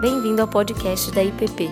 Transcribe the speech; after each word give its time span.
Bem-vindo 0.00 0.40
ao 0.40 0.46
podcast 0.46 1.10
da 1.10 1.24
IPP. 1.24 1.68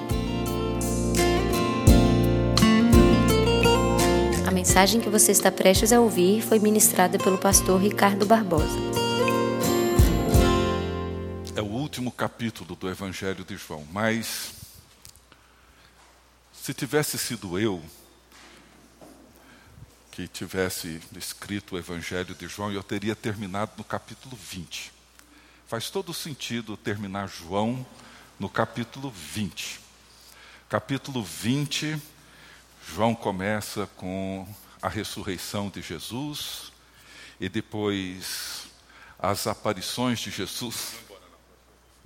A 4.45 4.50
mensagem 4.50 5.00
que 5.00 5.09
você 5.09 5.30
está 5.30 5.52
prestes 5.52 5.93
a 5.93 6.00
ouvir 6.00 6.43
foi 6.43 6.59
ministrada 6.59 7.18
pelo 7.18 7.39
pastor 7.39 7.80
Ricardo 7.80 8.27
Barbosa. 8.27 8.77
É 11.54 11.62
o 11.62 11.66
último 11.66 12.11
capítulo 12.11 12.75
do 12.75 12.91
Evangelho 12.91 13.45
de 13.45 13.57
João, 13.57 13.86
mas 13.93 14.54
se 16.52 16.74
tivesse 16.74 17.16
sido 17.16 17.56
eu 17.61 17.80
que 20.11 20.27
tivesse 20.27 21.00
escrito 21.16 21.77
o 21.77 21.79
Evangelho 21.79 22.34
de 22.34 22.48
João, 22.48 22.72
eu 22.72 22.82
teria 22.82 23.14
terminado 23.14 23.70
no 23.79 23.84
capítulo 23.84 24.37
20. 24.37 24.91
Faz 25.69 25.91
todo 25.91 26.12
sentido 26.12 26.77
terminar 26.77 27.29
João 27.29 27.87
no 28.38 28.48
capítulo 28.48 29.10
20. 29.10 29.80
Capítulo 30.68 31.22
20, 31.22 32.00
João 32.88 33.14
começa 33.14 33.86
com 33.96 34.46
a 34.80 34.88
ressurreição 34.88 35.68
de 35.68 35.80
Jesus 35.82 36.72
e 37.40 37.48
depois 37.48 38.66
as 39.18 39.46
aparições 39.46 40.20
de 40.20 40.30
Jesus. 40.30 40.95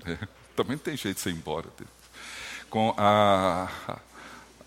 É, 0.05 0.29
também 0.57 0.79
tem 0.79 0.97
jeito 0.97 1.17
de 1.17 1.23
ser 1.23 1.31
embora. 1.31 1.69
Com 2.69 2.95
a, 2.97 3.69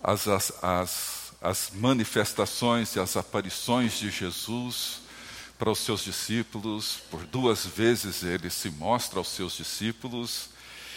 as, 0.02 0.28
as, 0.28 0.52
as 0.62 1.24
as 1.44 1.70
manifestações 1.74 2.96
e 2.96 3.00
as 3.00 3.18
aparições 3.18 3.98
de 3.98 4.10
Jesus 4.10 5.02
para 5.58 5.70
os 5.70 5.78
seus 5.78 6.02
discípulos. 6.02 7.02
Por 7.10 7.26
duas 7.26 7.66
vezes 7.66 8.22
ele 8.22 8.48
se 8.48 8.70
mostra 8.70 9.18
aos 9.18 9.28
seus 9.28 9.52
discípulos. 9.52 10.48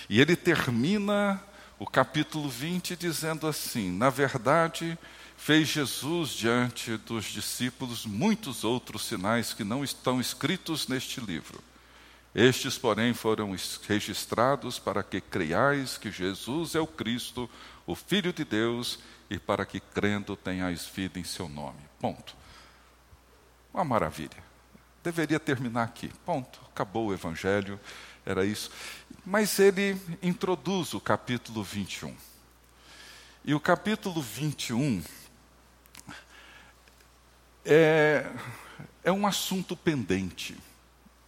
E 0.10 0.22
ele 0.22 0.36
termina 0.36 1.42
o 1.80 1.86
capítulo 1.86 2.50
20 2.50 2.96
dizendo 2.96 3.48
assim: 3.48 3.92
Na 3.92 4.10
verdade, 4.10 4.98
fez 5.38 5.68
Jesus 5.68 6.32
diante 6.32 6.98
dos 6.98 7.26
discípulos 7.26 8.06
muitos 8.06 8.64
outros 8.64 9.06
sinais 9.06 9.54
que 9.54 9.64
não 9.64 9.84
estão 9.84 10.20
escritos 10.20 10.88
neste 10.88 11.20
livro. 11.20 11.64
Estes, 12.34 12.78
porém, 12.78 13.14
foram 13.14 13.56
registrados 13.88 14.78
para 14.78 15.02
que 15.02 15.20
creiais 15.20 15.98
que 15.98 16.12
Jesus 16.12 16.76
é 16.76 16.80
o 16.80 16.88
Cristo, 16.88 17.50
o 17.86 17.96
Filho 17.96 18.32
de 18.32 18.44
Deus, 18.44 19.00
e 19.30 19.38
para 19.38 19.66
que 19.66 19.80
crendo 19.80 20.36
tenhais 20.36 20.86
vida 20.86 21.20
em 21.20 21.24
seu 21.24 21.50
nome. 21.50 21.80
Ponto. 22.00 22.36
Uma 23.74 23.84
maravilha. 23.84 24.48
Deveria 25.08 25.40
terminar 25.40 25.84
aqui. 25.84 26.10
Ponto. 26.26 26.60
Acabou 26.70 27.08
o 27.08 27.14
evangelho. 27.14 27.80
Era 28.26 28.46
isso. 28.46 28.70
Mas 29.26 29.58
ele 29.58 29.98
introduz 30.22 30.94
o 30.94 31.00
capítulo 31.00 31.64
21. 31.64 32.14
E 33.46 33.56
o 33.56 33.60
capítulo 33.62 34.22
21 34.22 35.02
é, 37.64 38.30
é 39.02 39.10
um 39.10 39.26
assunto 39.26 39.78
pendente. 39.78 40.58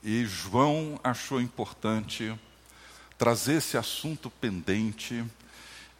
E 0.04 0.26
João 0.26 1.00
achou 1.02 1.40
importante 1.40 2.38
trazer 3.18 3.54
esse 3.54 3.78
assunto 3.78 4.30
pendente 4.30 5.24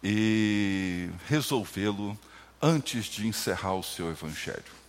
e 0.04 1.08
resolvê-lo 1.26 2.18
antes 2.60 3.06
de 3.06 3.26
encerrar 3.26 3.72
o 3.72 3.82
seu 3.82 4.10
evangelho. 4.10 4.79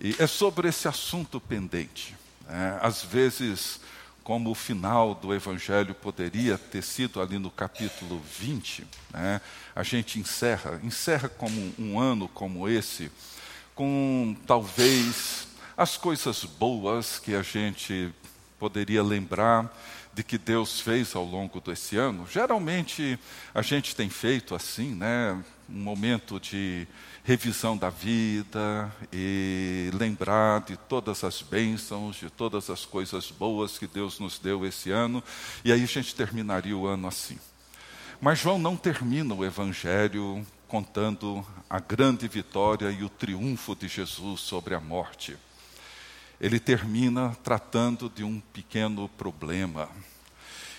E 0.00 0.14
é 0.18 0.26
sobre 0.26 0.68
esse 0.68 0.88
assunto 0.88 1.40
pendente. 1.40 2.14
Né? 2.46 2.78
Às 2.80 3.02
vezes, 3.02 3.80
como 4.22 4.50
o 4.50 4.54
final 4.54 5.14
do 5.14 5.34
evangelho 5.34 5.94
poderia 5.94 6.58
ter 6.58 6.82
sido 6.82 7.20
ali 7.20 7.38
no 7.38 7.50
capítulo 7.50 8.20
20, 8.38 8.86
né? 9.12 9.40
a 9.74 9.82
gente 9.82 10.18
encerra, 10.18 10.80
encerra 10.82 11.28
como 11.28 11.74
um 11.78 11.98
ano 11.98 12.28
como 12.28 12.68
esse, 12.68 13.10
com 13.74 14.36
talvez 14.46 15.48
as 15.76 15.96
coisas 15.96 16.44
boas 16.44 17.18
que 17.18 17.34
a 17.34 17.42
gente 17.42 18.12
poderia 18.58 19.02
lembrar 19.02 19.72
de 20.14 20.22
que 20.22 20.38
Deus 20.38 20.80
fez 20.80 21.14
ao 21.14 21.24
longo 21.24 21.60
desse 21.60 21.96
ano. 21.96 22.26
Geralmente 22.30 23.18
a 23.52 23.62
gente 23.62 23.96
tem 23.96 24.08
feito 24.08 24.54
assim, 24.54 24.94
né? 24.94 25.42
Um 25.68 25.80
momento 25.80 26.38
de 26.38 26.86
revisão 27.24 27.76
da 27.76 27.90
vida 27.90 28.94
e 29.12 29.90
lembrar 29.94 30.60
de 30.60 30.76
todas 30.76 31.24
as 31.24 31.42
bênçãos, 31.42 32.16
de 32.16 32.30
todas 32.30 32.70
as 32.70 32.84
coisas 32.84 33.30
boas 33.30 33.78
que 33.78 33.86
Deus 33.86 34.20
nos 34.20 34.38
deu 34.38 34.64
esse 34.64 34.90
ano, 34.90 35.24
e 35.64 35.72
aí 35.72 35.82
a 35.82 35.86
gente 35.86 36.14
terminaria 36.14 36.76
o 36.76 36.86
ano 36.86 37.08
assim. 37.08 37.38
Mas 38.20 38.38
João 38.38 38.58
não 38.58 38.76
termina 38.76 39.34
o 39.34 39.44
evangelho 39.44 40.46
contando 40.68 41.44
a 41.68 41.80
grande 41.80 42.28
vitória 42.28 42.90
e 42.90 43.02
o 43.02 43.08
triunfo 43.08 43.74
de 43.74 43.88
Jesus 43.88 44.40
sobre 44.40 44.74
a 44.74 44.80
morte 44.80 45.36
ele 46.40 46.58
termina 46.58 47.36
tratando 47.42 48.10
de 48.14 48.24
um 48.24 48.40
pequeno 48.40 49.08
problema. 49.08 49.88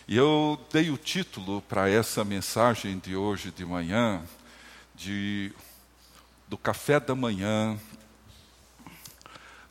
E 0.07 0.15
eu 0.15 0.59
dei 0.71 0.91
o 0.91 0.97
título 0.97 1.61
para 1.61 1.89
essa 1.89 2.23
mensagem 2.23 2.99
de 2.99 3.15
hoje 3.15 3.51
de 3.51 3.65
manhã, 3.65 4.21
de, 4.93 5.51
do 6.55 6.57
café 6.57 7.01
da 7.01 7.13
manhã 7.13 7.77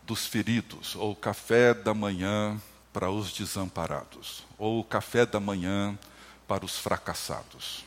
dos 0.03 0.27
feridos, 0.27 0.95
ou 0.95 1.17
café 1.17 1.72
da 1.72 1.95
manhã 1.95 2.61
para 2.93 3.11
os 3.11 3.33
desamparados, 3.33 4.45
ou 4.59 4.84
café 4.84 5.25
da 5.25 5.41
manhã 5.41 5.99
para 6.47 6.62
os 6.62 6.77
fracassados. 6.77 7.87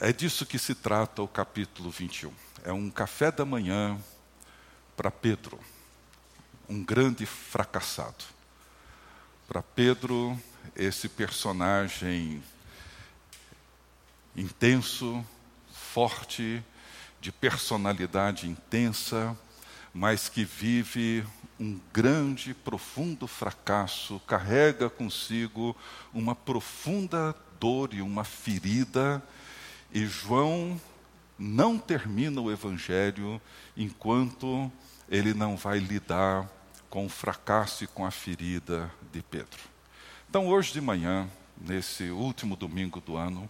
É 0.00 0.12
disso 0.12 0.44
que 0.44 0.58
se 0.58 0.74
trata 0.74 1.22
o 1.22 1.28
capítulo 1.28 1.90
21. 1.90 2.32
É 2.64 2.72
um 2.72 2.90
café 2.90 3.30
da 3.30 3.44
manhã 3.44 3.96
para 4.96 5.12
Pedro 5.12 5.60
um 6.68 6.82
grande 6.82 7.24
fracassado. 7.24 8.24
Para 9.46 9.62
Pedro, 9.62 10.36
esse 10.74 11.08
personagem 11.08 12.42
intenso, 14.34 15.24
forte, 15.72 16.64
de 17.20 17.30
personalidade 17.30 18.48
intensa, 18.48 19.36
mas 19.92 20.28
que 20.28 20.44
vive 20.44 21.24
um 21.58 21.78
grande, 21.92 22.54
profundo 22.54 23.26
fracasso, 23.26 24.20
carrega 24.26 24.88
consigo 24.88 25.76
uma 26.14 26.34
profunda 26.34 27.36
dor 27.58 27.92
e 27.92 28.00
uma 28.00 28.24
ferida, 28.24 29.22
e 29.92 30.06
João 30.06 30.80
não 31.38 31.78
termina 31.78 32.40
o 32.40 32.50
evangelho 32.50 33.40
enquanto 33.76 34.72
ele 35.08 35.34
não 35.34 35.56
vai 35.56 35.78
lidar 35.78 36.48
com 36.88 37.06
o 37.06 37.08
fracasso 37.08 37.84
e 37.84 37.86
com 37.86 38.06
a 38.06 38.10
ferida 38.10 38.90
de 39.12 39.22
Pedro. 39.22 39.60
Então, 40.28 40.46
hoje 40.46 40.72
de 40.72 40.80
manhã, 40.80 41.28
nesse 41.60 42.04
último 42.10 42.56
domingo 42.56 43.00
do 43.00 43.16
ano, 43.16 43.48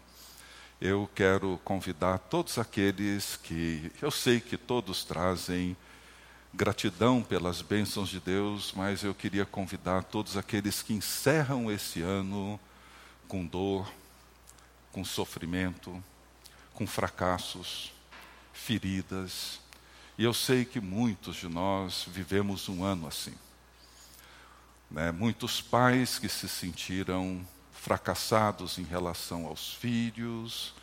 eu 0.80 1.08
quero 1.14 1.60
convidar 1.62 2.18
todos 2.18 2.58
aqueles 2.58 3.36
que 3.36 3.92
eu 4.00 4.10
sei 4.10 4.40
que 4.40 4.56
todos 4.56 5.04
trazem 5.04 5.76
gratidão 6.54 7.22
pelas 7.22 7.60
bênçãos 7.60 8.08
de 8.08 8.18
Deus, 8.18 8.72
mas 8.74 9.04
eu 9.04 9.14
queria 9.14 9.44
convidar 9.44 10.04
todos 10.04 10.38
aqueles 10.38 10.82
que 10.82 10.94
encerram 10.94 11.70
esse 11.70 12.00
ano 12.00 12.58
com 13.28 13.44
dor, 13.44 13.92
com 14.90 15.04
sofrimento, 15.04 16.02
com 16.72 16.86
fracassos, 16.86 17.92
feridas, 18.52 19.60
e 20.16 20.24
eu 20.24 20.34
sei 20.34 20.64
que 20.64 20.80
muitos 20.80 21.36
de 21.36 21.48
nós 21.48 22.06
vivemos 22.08 22.68
um 22.68 22.82
ano 22.82 23.06
assim. 23.06 23.34
Né? 24.90 25.12
Muitos 25.12 25.60
pais 25.60 26.18
que 26.18 26.28
se 26.28 26.48
sentiram 26.48 27.46
fracassados 27.80 28.78
em 28.78 28.82
relação 28.82 29.46
aos 29.46 29.72
filhos, 29.72 30.74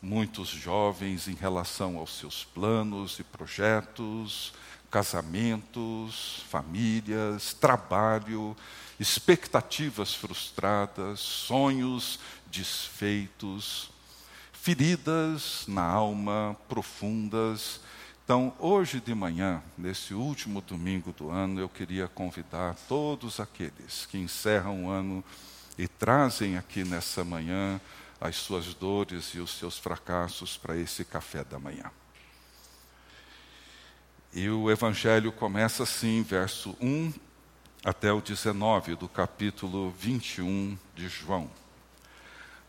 muitos 0.00 0.48
jovens 0.48 1.28
em 1.28 1.34
relação 1.34 1.98
aos 1.98 2.18
seus 2.18 2.42
planos 2.42 3.18
e 3.18 3.22
projetos, 3.22 4.54
casamentos, 4.90 6.42
famílias, 6.48 7.52
trabalho, 7.52 8.56
expectativas 8.98 10.14
frustradas, 10.14 11.20
sonhos 11.20 12.18
desfeitos, 12.46 13.90
feridas 14.50 15.64
na 15.68 15.84
alma 15.84 16.56
profundas. 16.66 17.78
Então, 18.24 18.54
hoje 18.58 19.00
de 19.00 19.14
manhã, 19.14 19.62
nesse 19.76 20.14
último 20.14 20.62
domingo 20.62 21.12
do 21.12 21.30
ano, 21.30 21.60
eu 21.60 21.68
queria 21.68 22.08
convidar 22.08 22.74
todos 22.88 23.38
aqueles 23.38 24.06
que 24.06 24.16
encerram 24.16 24.86
o 24.86 24.90
ano 24.90 25.22
e 25.78 25.86
trazem 25.86 26.58
aqui 26.58 26.82
nessa 26.82 27.22
manhã 27.22 27.80
as 28.20 28.36
suas 28.36 28.74
dores 28.74 29.26
e 29.34 29.38
os 29.38 29.52
seus 29.52 29.78
fracassos 29.78 30.56
para 30.56 30.76
esse 30.76 31.04
café 31.04 31.44
da 31.44 31.58
manhã. 31.58 31.90
E 34.34 34.48
o 34.50 34.70
Evangelho 34.70 35.30
começa 35.30 35.84
assim, 35.84 36.22
verso 36.22 36.76
1 36.80 37.12
até 37.84 38.12
o 38.12 38.20
19 38.20 38.96
do 38.96 39.08
capítulo 39.08 39.90
21 39.98 40.76
de 40.96 41.08
João. 41.08 41.48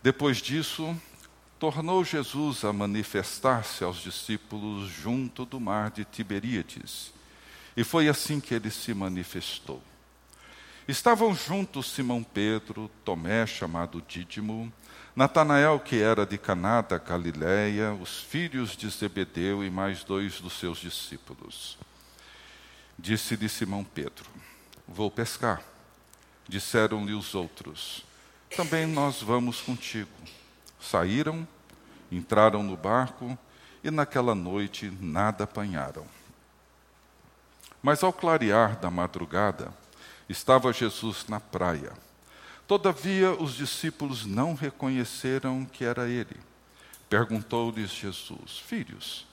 Depois 0.02 0.38
disso, 0.38 0.96
tornou 1.58 2.06
Jesus 2.06 2.64
a 2.64 2.72
manifestar-se 2.72 3.84
aos 3.84 3.98
discípulos 3.98 4.90
junto 4.90 5.46
do 5.46 5.60
mar 5.60 5.90
de 5.90 6.06
Tiberíades. 6.06 7.12
E 7.76 7.84
foi 7.84 8.08
assim 8.08 8.40
que 8.40 8.54
ele 8.54 8.72
se 8.72 8.94
manifestou. 8.94 9.82
Estavam 10.90 11.36
juntos 11.36 11.92
Simão 11.92 12.24
Pedro, 12.24 12.90
Tomé, 13.06 13.46
chamado 13.46 14.02
Dídimo, 14.02 14.74
Natanael, 15.16 15.80
que 15.80 16.02
era 16.02 16.26
de 16.26 16.36
Caná 16.36 16.82
da 16.82 16.98
Galiléia, 16.98 17.94
os 17.94 18.24
filhos 18.24 18.76
de 18.76 18.90
Zebedeu 18.90 19.64
e 19.64 19.70
mais 19.70 20.04
dois 20.04 20.42
dos 20.42 20.54
seus 20.54 20.80
discípulos. 20.80 21.78
Disse-lhe 22.98 23.48
Simão 23.48 23.84
Pedro: 23.84 24.26
Vou 24.88 25.12
pescar. 25.12 25.62
Disseram-lhe 26.48 27.14
os 27.14 27.36
outros: 27.36 28.04
Também 28.58 28.88
nós 28.88 29.22
vamos 29.22 29.62
contigo. 29.62 30.10
Saíram, 30.82 31.48
entraram 32.12 32.64
no 32.64 32.76
barco 32.76 33.38
e 33.84 33.92
naquela 33.92 34.34
noite 34.34 34.92
nada 35.00 35.44
apanharam. 35.44 36.08
Mas 37.80 38.04
ao 38.04 38.12
clarear 38.12 38.76
da 38.80 38.90
madrugada, 38.90 39.72
estava 40.30 40.72
Jesus 40.72 41.26
na 41.28 41.40
praia. 41.40 41.92
Todavia 42.68 43.32
os 43.32 43.56
discípulos 43.56 44.26
não 44.26 44.54
reconheceram 44.54 45.66
que 45.66 45.84
era 45.84 46.08
ele. 46.08 46.38
Perguntou-lhes 47.10 47.90
Jesus: 47.90 48.60
Filhos, 48.60 49.26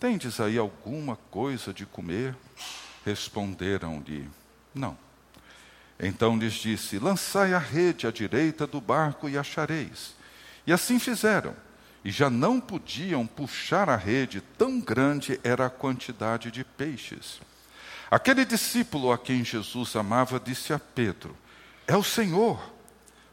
tendes 0.00 0.40
aí 0.40 0.56
alguma 0.56 1.16
coisa 1.30 1.72
de 1.72 1.84
comer? 1.84 2.34
Responderam-lhe: 3.04 4.28
Não. 4.74 4.96
Então 6.00 6.38
lhes 6.38 6.54
disse: 6.54 6.98
Lançai 6.98 7.52
a 7.52 7.58
rede 7.58 8.06
à 8.06 8.10
direita 8.10 8.66
do 8.66 8.80
barco 8.80 9.28
e 9.28 9.36
achareis. 9.36 10.14
E 10.66 10.72
assim 10.72 10.98
fizeram. 10.98 11.54
E 12.04 12.10
já 12.10 12.30
não 12.30 12.60
podiam 12.60 13.26
puxar 13.26 13.90
a 13.90 13.96
rede, 13.96 14.40
tão 14.56 14.80
grande 14.80 15.38
era 15.42 15.66
a 15.66 15.70
quantidade 15.70 16.50
de 16.50 16.64
peixes. 16.64 17.40
Aquele 18.10 18.44
discípulo 18.44 19.12
a 19.12 19.18
quem 19.18 19.44
Jesus 19.44 19.94
amava 19.94 20.40
disse 20.40 20.72
a 20.72 20.78
Pedro: 20.78 21.36
É 21.86 21.96
o 21.96 22.02
Senhor. 22.02 22.60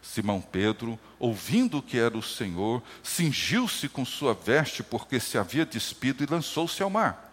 Simão 0.01 0.39
Pedro, 0.39 0.99
ouvindo 1.17 1.81
que 1.81 1.97
era 1.97 2.15
o 2.15 2.21
Senhor, 2.21 2.83
cingiu-se 3.01 3.89
com 3.89 4.05
sua 4.05 4.35
veste 4.35 4.83
porque 4.83 5.19
se 5.19 5.35
havia 5.35 5.65
despido 5.65 6.23
e 6.23 6.27
lançou-se 6.27 6.81
ao 6.83 6.91
mar. 6.91 7.25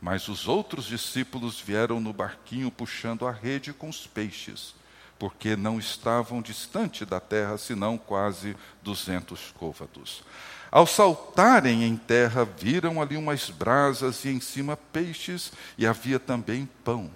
Mas 0.00 0.28
os 0.28 0.46
outros 0.46 0.86
discípulos 0.86 1.60
vieram 1.60 2.00
no 2.00 2.12
barquinho 2.12 2.70
puxando 2.70 3.26
a 3.26 3.32
rede 3.32 3.72
com 3.72 3.88
os 3.88 4.06
peixes, 4.06 4.72
porque 5.18 5.56
não 5.56 5.80
estavam 5.80 6.40
distante 6.40 7.04
da 7.04 7.18
terra, 7.18 7.58
senão 7.58 7.98
quase 7.98 8.56
duzentos 8.82 9.52
côvados. 9.58 10.22
Ao 10.72 10.86
saltarem 10.86 11.84
em 11.84 11.98
terra, 11.98 12.46
viram 12.46 13.02
ali 13.02 13.14
umas 13.14 13.50
brasas 13.50 14.24
e 14.24 14.30
em 14.30 14.40
cima 14.40 14.74
peixes, 14.74 15.52
e 15.76 15.86
havia 15.86 16.18
também 16.18 16.66
pão. 16.82 17.10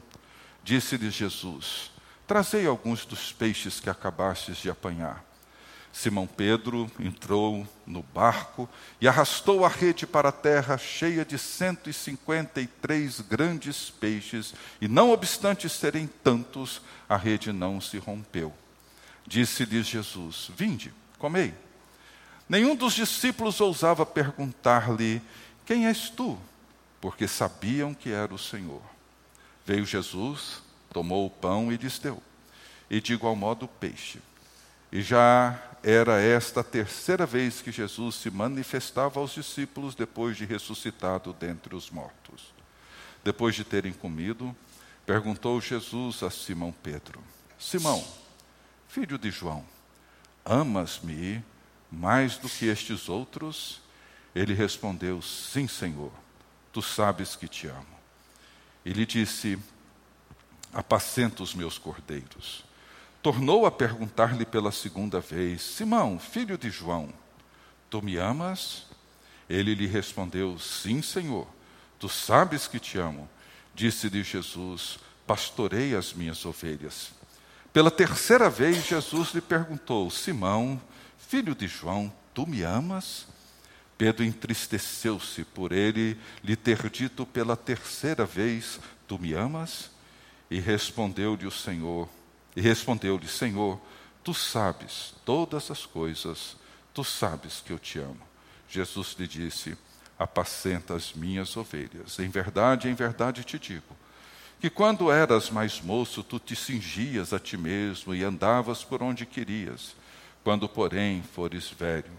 Disse-lhes 0.62 1.14
Jesus: 1.14 1.90
Trazei 2.26 2.66
alguns 2.66 3.06
dos 3.06 3.32
peixes 3.32 3.80
que 3.80 3.88
acabastes 3.88 4.58
de 4.58 4.68
apanhar. 4.68 5.24
Simão 5.90 6.26
Pedro 6.26 6.90
entrou 7.00 7.66
no 7.86 8.02
barco 8.02 8.68
e 9.00 9.08
arrastou 9.08 9.64
a 9.64 9.68
rede 9.68 10.06
para 10.06 10.28
a 10.28 10.32
terra, 10.32 10.76
cheia 10.76 11.24
de 11.24 11.38
cento 11.38 11.88
e 11.88 11.94
cinquenta 11.94 12.60
e 12.60 12.66
três 12.66 13.22
grandes 13.22 13.88
peixes, 13.88 14.52
e 14.82 14.86
não 14.86 15.12
obstante 15.12 15.66
serem 15.70 16.06
tantos, 16.22 16.82
a 17.08 17.16
rede 17.16 17.50
não 17.54 17.80
se 17.80 17.96
rompeu. 17.96 18.52
Disse-lhes 19.26 19.86
Jesus: 19.86 20.50
Vinde, 20.54 20.92
comei. 21.18 21.54
Nenhum 22.48 22.76
dos 22.76 22.94
discípulos 22.94 23.60
ousava 23.60 24.06
perguntar-lhe: 24.06 25.20
Quem 25.64 25.86
és 25.86 26.08
tu? 26.10 26.38
Porque 27.00 27.26
sabiam 27.26 27.92
que 27.92 28.10
era 28.10 28.32
o 28.32 28.38
Senhor. 28.38 28.82
Veio 29.64 29.84
Jesus, 29.84 30.62
tomou 30.92 31.26
o 31.26 31.30
pão 31.30 31.72
e 31.72 31.76
lhes 31.76 31.98
deu, 31.98 32.22
e 32.88 33.00
de 33.00 33.14
igual 33.14 33.34
modo 33.34 33.64
o 33.64 33.68
peixe. 33.68 34.20
E 34.92 35.02
já 35.02 35.60
era 35.82 36.20
esta 36.20 36.60
a 36.60 36.64
terceira 36.64 37.26
vez 37.26 37.60
que 37.60 37.72
Jesus 37.72 38.14
se 38.16 38.30
manifestava 38.30 39.18
aos 39.18 39.32
discípulos 39.32 39.94
depois 39.94 40.36
de 40.36 40.44
ressuscitado 40.44 41.32
dentre 41.32 41.74
os 41.74 41.90
mortos. 41.90 42.54
Depois 43.24 43.56
de 43.56 43.64
terem 43.64 43.92
comido, 43.92 44.54
perguntou 45.04 45.60
Jesus 45.60 46.22
a 46.22 46.30
Simão 46.30 46.72
Pedro: 46.82 47.20
Simão, 47.58 48.04
filho 48.88 49.18
de 49.18 49.32
João, 49.32 49.64
amas-me 50.44 51.42
mais 51.90 52.36
do 52.36 52.48
que 52.48 52.66
estes 52.66 53.08
outros? 53.08 53.80
Ele 54.34 54.54
respondeu: 54.54 55.22
Sim, 55.22 55.66
Senhor, 55.66 56.12
tu 56.72 56.82
sabes 56.82 57.34
que 57.36 57.48
te 57.48 57.66
amo. 57.66 57.96
E 58.84 58.92
lhe 58.92 59.06
disse: 59.06 59.58
Apacenta 60.72 61.42
os 61.42 61.54
meus 61.54 61.78
cordeiros. 61.78 62.64
Tornou 63.22 63.66
a 63.66 63.70
perguntar-lhe 63.70 64.44
pela 64.44 64.70
segunda 64.70 65.20
vez: 65.20 65.62
Simão, 65.62 66.18
filho 66.18 66.58
de 66.58 66.70
João, 66.70 67.12
tu 67.88 68.02
me 68.02 68.16
amas? 68.16 68.86
Ele 69.48 69.74
lhe 69.74 69.86
respondeu: 69.86 70.58
Sim, 70.58 71.02
Senhor, 71.02 71.46
tu 71.98 72.08
sabes 72.08 72.66
que 72.68 72.78
te 72.78 72.98
amo. 72.98 73.28
Disse-lhe 73.74 74.22
Jesus: 74.22 74.98
Pastorei 75.26 75.94
as 75.94 76.12
minhas 76.12 76.44
ovelhas. 76.44 77.10
Pela 77.72 77.90
terceira 77.90 78.48
vez, 78.48 78.86
Jesus 78.86 79.34
lhe 79.34 79.40
perguntou: 79.40 80.10
Simão, 80.10 80.80
Filho 81.28 81.56
de 81.56 81.66
João, 81.66 82.12
tu 82.32 82.46
me 82.46 82.62
amas? 82.62 83.26
Pedro 83.98 84.24
entristeceu-se 84.24 85.42
por 85.44 85.72
ele 85.72 86.16
lhe 86.44 86.54
ter 86.54 86.88
dito 86.88 87.26
pela 87.26 87.56
terceira 87.56 88.24
vez: 88.24 88.78
Tu 89.08 89.18
me 89.18 89.32
amas? 89.32 89.90
E 90.48 90.60
respondeu-lhe 90.60 91.46
o 91.46 91.50
Senhor, 91.50 92.08
e 92.54 92.60
respondeu-lhe: 92.60 93.26
Senhor, 93.26 93.80
tu 94.22 94.32
sabes 94.32 95.14
todas 95.24 95.68
as 95.70 95.84
coisas, 95.84 96.56
tu 96.94 97.02
sabes 97.02 97.60
que 97.60 97.72
eu 97.72 97.78
te 97.78 97.98
amo. 97.98 98.20
Jesus 98.68 99.16
lhe 99.18 99.26
disse: 99.26 99.76
Apacenta 100.16 100.94
as 100.94 101.12
minhas 101.12 101.56
ovelhas. 101.56 102.20
Em 102.20 102.28
verdade, 102.28 102.88
em 102.88 102.94
verdade 102.94 103.42
te 103.42 103.58
digo, 103.58 103.96
que 104.60 104.70
quando 104.70 105.10
eras 105.10 105.50
mais 105.50 105.80
moço, 105.80 106.22
tu 106.22 106.38
te 106.38 106.54
cingias 106.54 107.32
a 107.32 107.40
ti 107.40 107.56
mesmo 107.56 108.14
e 108.14 108.22
andavas 108.22 108.84
por 108.84 109.02
onde 109.02 109.26
querias. 109.26 109.96
Quando, 110.46 110.68
porém, 110.68 111.24
fores 111.24 111.70
velho, 111.70 112.12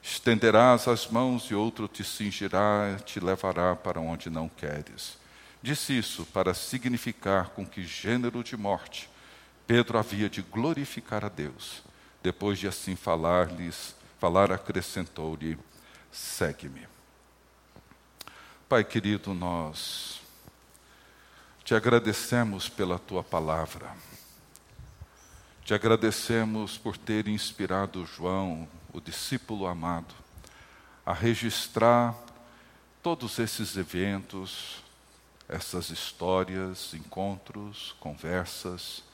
estenderás 0.00 0.86
as 0.86 1.08
mãos 1.08 1.50
e 1.50 1.54
outro 1.56 1.88
te 1.88 2.04
cingirá, 2.04 2.96
te 3.04 3.18
levará 3.18 3.74
para 3.74 3.98
onde 3.98 4.30
não 4.30 4.48
queres. 4.48 5.18
Disse 5.60 5.98
isso 5.98 6.24
para 6.26 6.54
significar 6.54 7.48
com 7.48 7.66
que 7.66 7.82
gênero 7.82 8.44
de 8.44 8.56
morte 8.56 9.10
Pedro 9.66 9.98
havia 9.98 10.30
de 10.30 10.42
glorificar 10.42 11.24
a 11.24 11.28
Deus. 11.28 11.82
Depois 12.22 12.56
de 12.56 12.68
assim 12.68 12.94
falar-lhes, 12.94 13.96
falar 14.20 14.52
acrescentou-lhe: 14.52 15.58
segue-me. 16.12 16.86
Pai 18.68 18.84
querido, 18.84 19.34
nós 19.34 20.20
te 21.64 21.74
agradecemos 21.74 22.68
pela 22.68 22.96
tua 22.96 23.24
palavra. 23.24 23.92
Te 25.64 25.74
agradecemos 25.74 26.76
por 26.76 26.98
ter 26.98 27.28
inspirado 27.28 28.04
João, 28.04 28.68
o 28.92 29.00
discípulo 29.00 29.68
amado, 29.68 30.12
a 31.06 31.12
registrar 31.12 32.16
todos 33.00 33.38
esses 33.38 33.76
eventos, 33.76 34.82
essas 35.48 35.90
histórias, 35.90 36.92
encontros, 36.94 37.94
conversas, 38.00 39.04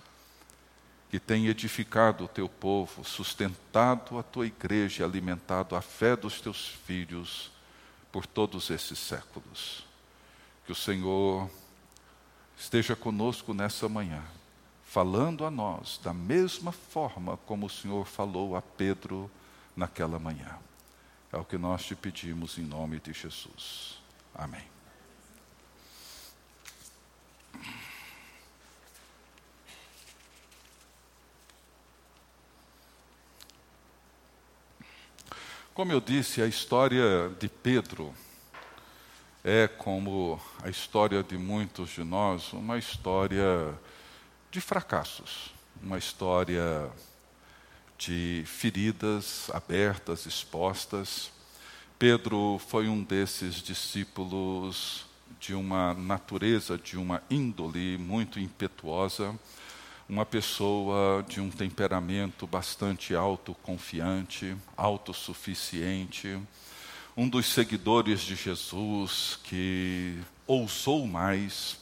que 1.11 1.21
têm 1.21 1.49
edificado 1.49 2.25
o 2.25 2.29
teu 2.29 2.49
povo, 2.49 3.05
sustentado 3.05 4.19
a 4.19 4.23
tua 4.23 4.47
igreja 4.47 5.05
alimentado 5.05 5.77
a 5.77 5.83
fé 5.83 6.17
dos 6.17 6.41
teus 6.41 6.67
filhos 6.87 7.51
por 8.11 8.25
todos 8.27 8.71
esses 8.71 8.99
séculos. 8.99 9.85
Que 10.65 10.73
o 10.73 10.75
Senhor 10.75 11.51
esteja 12.59 12.97
conosco 12.97 13.53
nessa 13.53 13.87
manhã 13.87 14.25
falando 14.89 15.45
a 15.45 15.51
nós 15.51 16.01
da 16.03 16.15
mesma 16.15 16.73
forma 16.73 17.37
como 17.45 17.67
o 17.67 17.71
Senhor 17.71 18.07
falou 18.07 18.57
a 18.57 18.63
Pedro 18.63 19.31
naquela 19.77 20.19
manhã. 20.19 20.59
É 21.31 21.37
o 21.37 21.45
que 21.45 21.59
nós 21.59 21.85
te 21.85 21.95
pedimos 21.95 22.57
em 22.57 22.63
nome 22.63 22.99
de 22.99 23.13
Jesus. 23.13 23.99
Amém. 24.35 24.65
Como 35.75 35.93
eu 35.93 36.01
disse, 36.01 36.41
a 36.41 36.47
história 36.47 37.29
de 37.39 37.49
Pedro 37.49 38.15
é 39.45 39.69
como 39.69 40.41
a 40.63 40.71
história 40.71 41.23
de 41.23 41.37
muitos 41.37 41.91
de 41.91 42.03
nós, 42.03 42.55
uma 42.55 42.79
história 42.79 43.79
de 44.51 44.61
fracassos, 44.61 45.53
uma 45.83 45.99
história 45.99 46.91
de 47.99 48.45
feridas 48.47 49.51
abertas, 49.53 50.25
expostas. 50.25 51.31
Pedro 51.99 52.59
foi 52.69 52.89
um 52.89 53.03
desses 53.03 53.57
discípulos 53.57 55.05
de 55.41 55.55
uma 55.55 55.93
natureza, 55.95 56.79
de 56.79 56.97
uma 56.97 57.23
índole 57.29 57.99
muito 57.99 58.41
impetuosa, 58.41 59.39
uma 60.09 60.25
pessoa 60.25 61.25
de 61.29 61.41
um 61.41 61.51
temperamento 61.51 62.47
bastante 62.47 63.15
autoconfiante, 63.15 64.57
autossuficiente, 64.77 66.39
um 67.17 67.29
dos 67.29 67.47
seguidores 67.47 68.21
de 68.21 68.35
Jesus 68.35 69.39
que 69.45 70.19
ousou 70.47 71.07
mais, 71.07 71.77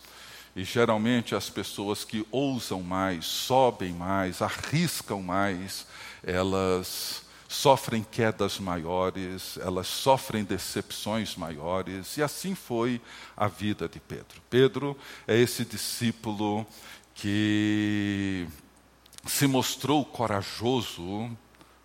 e 0.57 0.65
geralmente 0.65 1.35
as 1.35 1.51
pessoas 1.51 2.03
que 2.03 2.27
ousam 2.31 2.83
mais, 2.83 3.27
sobem 3.27 3.93
mais, 3.93 4.41
arriscam 4.41 5.21
mais, 5.23 5.87
elas 6.23 7.27
sofrem 7.47 8.03
quedas 8.03 8.59
maiores, 8.59 9.59
elas 9.59 9.87
sofrem 9.87 10.43
decepções 10.43 11.37
maiores, 11.37 12.17
e 12.17 12.23
assim 12.23 12.55
foi 12.55 13.03
a 13.37 13.49
vida 13.49 13.87
de 13.87 14.01
Pedro. 14.01 14.41
Pedro 14.49 14.97
é 15.29 15.37
esse 15.37 15.63
discípulo 15.63 16.67
que 17.15 18.49
se 19.27 19.47
mostrou 19.47 20.07
corajoso 20.07 21.31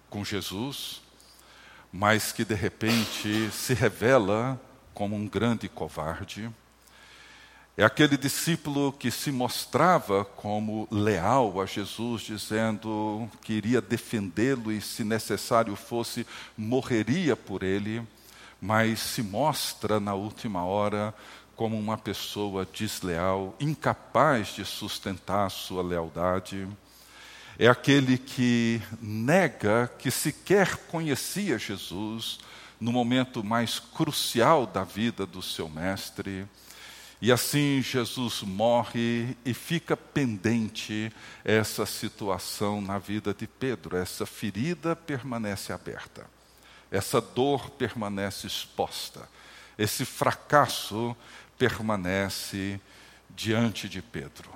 com 0.10 0.24
Jesus, 0.24 1.02
mas 1.92 2.32
que 2.32 2.46
de 2.46 2.56
repente 2.56 3.52
se 3.52 3.74
revela 3.74 4.60
como 4.94 5.14
um 5.18 5.28
grande 5.28 5.68
covarde. 5.68 6.50
É 7.78 7.86
aquele 7.86 8.18
discípulo 8.18 8.92
que 8.92 9.10
se 9.10 9.32
mostrava 9.32 10.26
como 10.26 10.90
leal 10.92 11.62
a 11.62 11.66
Jesus, 11.66 12.24
dizendo 12.24 13.30
que 13.42 13.54
iria 13.54 13.80
defendê-lo 13.80 14.74
e, 14.74 14.82
se 14.82 15.06
necessário 15.06 15.74
fosse, 15.78 16.28
morreria 16.58 17.34
por 17.34 17.64
ele, 17.64 18.06
mas 18.60 19.00
se 19.00 19.24
mostra 19.24 20.02
na 20.02 20.14
última 20.14 20.66
hora 20.66 21.16
como 21.56 21.80
uma 21.80 21.98
pessoa 21.98 22.68
desleal, 22.74 23.56
incapaz 23.58 24.50
de 24.50 24.66
sustentar 24.66 25.50
sua 25.50 25.82
lealdade. 25.82 26.68
É 27.58 27.70
aquele 27.70 28.18
que 28.18 28.82
nega 29.02 29.90
que 29.98 30.12
sequer 30.12 30.76
conhecia 30.88 31.58
Jesus 31.58 32.38
no 32.82 32.92
momento 32.92 33.42
mais 33.42 33.80
crucial 33.80 34.66
da 34.68 34.84
vida 34.84 35.26
do 35.26 35.42
seu 35.42 35.70
mestre 35.70 36.46
e 37.22 37.32
assim 37.32 37.84
Jesus 37.84 38.42
morre 38.42 39.38
e 39.46 39.54
fica 39.54 39.96
pendente 39.96 41.14
essa 41.46 41.86
situação 41.86 42.82
na 42.82 42.98
vida 42.98 43.32
de 43.32 43.46
Pedro. 43.46 43.96
Essa 43.96 44.26
ferida 44.26 44.96
permanece 44.96 45.72
aberta, 45.72 46.26
essa 46.90 47.22
dor 47.22 47.70
permanece 47.70 48.48
exposta, 48.48 49.30
esse 49.78 50.04
fracasso 50.04 51.16
permanece 51.60 52.82
diante 53.30 53.88
de 53.88 54.02
Pedro. 54.02 54.50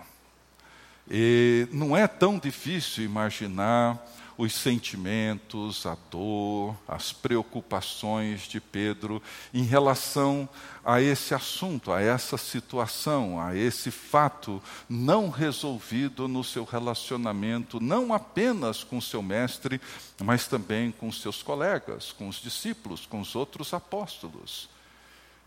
E 1.07 1.67
não 1.71 1.95
é 1.95 2.07
tão 2.07 2.39
difícil 2.39 3.03
imaginar 3.03 4.03
os 4.37 4.53
sentimentos, 4.53 5.85
a 5.85 5.97
dor, 6.11 6.75
as 6.87 7.13
preocupações 7.13 8.41
de 8.41 8.59
Pedro 8.59 9.21
em 9.53 9.63
relação 9.63 10.47
a 10.83 11.01
esse 11.01 11.33
assunto, 11.33 11.91
a 11.91 12.01
essa 12.01 12.37
situação, 12.37 13.39
a 13.39 13.55
esse 13.55 13.89
fato 13.89 14.61
não 14.89 15.29
resolvido 15.29 16.27
no 16.27 16.43
seu 16.43 16.63
relacionamento, 16.63 17.79
não 17.79 18.13
apenas 18.13 18.83
com 18.83 18.99
seu 18.99 19.21
mestre, 19.21 19.79
mas 20.21 20.47
também 20.47 20.91
com 20.91 21.11
seus 21.11 21.41
colegas, 21.41 22.11
com 22.11 22.27
os 22.27 22.35
discípulos, 22.35 23.05
com 23.05 23.21
os 23.21 23.35
outros 23.35 23.73
apóstolos. 23.73 24.69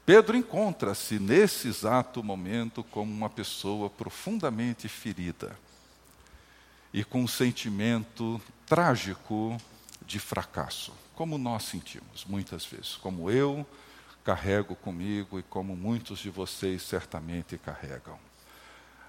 Pedro 0.06 0.38
encontra-se 0.38 1.18
nesse 1.18 1.68
exato 1.68 2.22
momento 2.22 2.82
como 2.82 3.12
uma 3.12 3.28
pessoa 3.28 3.90
profundamente 3.90 4.88
ferida 4.88 5.54
e 6.92 7.04
com 7.04 7.22
um 7.22 7.28
sentimento 7.28 8.40
trágico 8.68 9.56
de 10.04 10.18
fracasso, 10.18 10.92
como 11.14 11.38
nós 11.38 11.64
sentimos 11.64 12.24
muitas 12.26 12.64
vezes, 12.66 12.96
como 12.96 13.30
eu 13.30 13.66
carrego 14.22 14.76
comigo 14.76 15.38
e 15.38 15.42
como 15.42 15.74
muitos 15.74 16.18
de 16.18 16.28
vocês 16.28 16.82
certamente 16.82 17.56
carregam. 17.56 18.18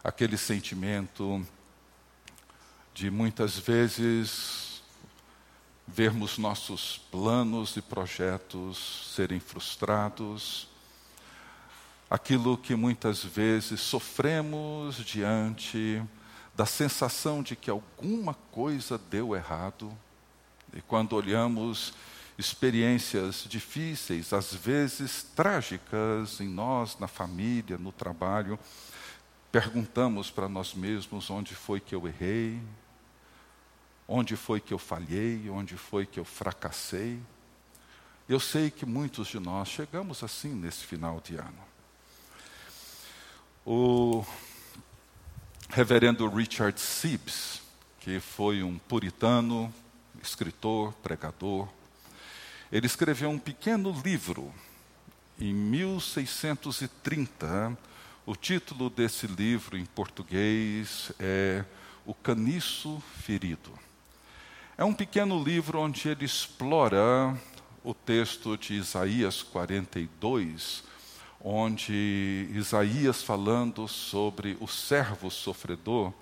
Aquele 0.01 0.37
sentimento 0.37 1.45
de 2.93 3.11
muitas 3.11 3.57
vezes 3.59 4.81
vermos 5.85 6.37
nossos 6.37 6.97
planos 7.11 7.75
e 7.75 7.81
projetos 7.81 9.13
serem 9.13 9.39
frustrados, 9.39 10.69
aquilo 12.09 12.57
que 12.57 12.75
muitas 12.75 13.23
vezes 13.23 13.81
sofremos 13.81 14.97
diante 14.97 16.01
da 16.59 16.65
sensação 16.65 17.41
de 17.41 17.55
que 17.55 17.69
alguma 17.69 18.33
coisa 18.51 18.97
deu 18.97 19.33
errado. 19.33 19.97
E 20.73 20.81
quando 20.81 21.13
olhamos 21.13 21.93
experiências 22.37 23.45
difíceis, 23.47 24.33
às 24.33 24.53
vezes 24.53 25.23
trágicas 25.33 26.41
em 26.41 26.49
nós, 26.49 26.99
na 26.99 27.07
família, 27.07 27.77
no 27.77 27.93
trabalho, 27.93 28.59
perguntamos 29.49 30.29
para 30.29 30.49
nós 30.49 30.73
mesmos 30.73 31.29
onde 31.29 31.55
foi 31.55 31.79
que 31.79 31.95
eu 31.95 32.05
errei, 32.05 32.61
onde 34.05 34.35
foi 34.35 34.59
que 34.59 34.73
eu 34.73 34.77
falhei, 34.77 35.49
onde 35.49 35.77
foi 35.77 36.05
que 36.05 36.19
eu 36.19 36.25
fracassei. 36.25 37.21
Eu 38.27 38.37
sei 38.37 38.69
que 38.69 38.85
muitos 38.85 39.29
de 39.29 39.39
nós 39.39 39.69
chegamos 39.69 40.25
assim 40.25 40.53
nesse 40.53 40.83
final 40.83 41.21
de 41.21 41.37
ano. 41.37 41.69
O 43.65 44.25
reverendo 45.69 46.27
Richard 46.27 46.81
Sibbs, 46.81 47.61
que 47.99 48.19
foi 48.19 48.63
um 48.63 48.79
puritano, 48.79 49.71
escritor, 50.21 50.91
pregador, 50.93 51.69
ele 52.71 52.85
escreveu 52.87 53.29
um 53.29 53.37
pequeno 53.37 53.95
livro 54.03 54.51
em 55.39 55.53
1630. 55.53 57.77
O 58.25 58.35
título 58.35 58.89
desse 58.89 59.27
livro 59.27 59.77
em 59.77 59.85
português 59.85 61.11
é 61.19 61.63
O 62.05 62.13
Caniço 62.13 63.01
Ferido. 63.21 63.71
É 64.77 64.83
um 64.83 64.93
pequeno 64.93 65.41
livro 65.43 65.79
onde 65.79 66.09
ele 66.09 66.25
explora 66.25 67.37
o 67.83 67.93
texto 67.93 68.57
de 68.57 68.73
Isaías 68.73 69.43
42, 69.43 70.83
onde 71.41 72.49
Isaías, 72.53 73.23
falando 73.23 73.87
sobre 73.87 74.57
o 74.59 74.67
servo 74.67 75.29
sofredor, 75.29 76.13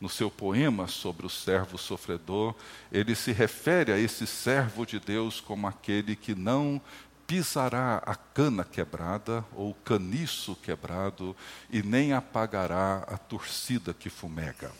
no 0.00 0.08
seu 0.08 0.30
poema 0.30 0.86
sobre 0.86 1.26
o 1.26 1.30
servo 1.30 1.78
sofredor, 1.78 2.54
ele 2.92 3.14
se 3.14 3.32
refere 3.32 3.92
a 3.92 3.98
esse 3.98 4.26
servo 4.26 4.84
de 4.84 5.00
Deus 5.00 5.40
como 5.40 5.66
aquele 5.66 6.14
que 6.14 6.34
não 6.34 6.80
pisará 7.26 8.02
a 8.06 8.14
cana 8.14 8.62
quebrada 8.62 9.44
ou 9.54 9.70
o 9.70 9.74
caniço 9.74 10.54
quebrado 10.56 11.34
e 11.70 11.82
nem 11.82 12.12
apagará 12.12 13.04
a 13.08 13.16
torcida 13.16 13.94
que 13.94 14.08
fumega. 14.08 14.70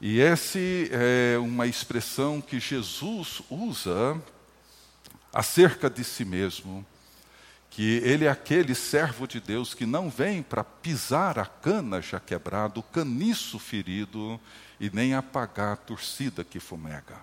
E 0.00 0.20
essa 0.20 0.58
é 0.58 1.36
uma 1.38 1.66
expressão 1.66 2.40
que 2.40 2.58
Jesus 2.58 3.42
usa 3.50 4.20
acerca 5.32 5.90
de 5.90 6.02
si 6.02 6.24
mesmo 6.24 6.86
que 7.70 7.98
ele 7.98 8.24
é 8.24 8.28
aquele 8.28 8.74
servo 8.74 9.28
de 9.28 9.40
Deus 9.40 9.72
que 9.72 9.86
não 9.86 10.10
vem 10.10 10.42
para 10.42 10.64
pisar 10.64 11.38
a 11.38 11.46
cana 11.46 12.02
já 12.02 12.18
quebrada, 12.18 12.80
o 12.80 12.82
caniço 12.82 13.58
ferido, 13.60 14.40
e 14.80 14.90
nem 14.92 15.14
apagar 15.14 15.74
a 15.74 15.76
torcida 15.76 16.42
que 16.42 16.58
fumega. 16.58 17.16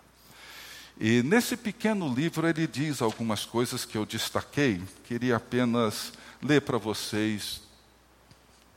E 1.00 1.22
nesse 1.22 1.58
pequeno 1.58 2.12
livro 2.12 2.48
ele 2.48 2.66
diz 2.66 3.02
algumas 3.02 3.46
coisas 3.46 3.84
que 3.84 3.98
eu 3.98 4.06
destaquei, 4.06 4.82
queria 5.06 5.36
apenas 5.36 6.14
ler 6.42 6.62
para 6.62 6.78
vocês 6.78 7.62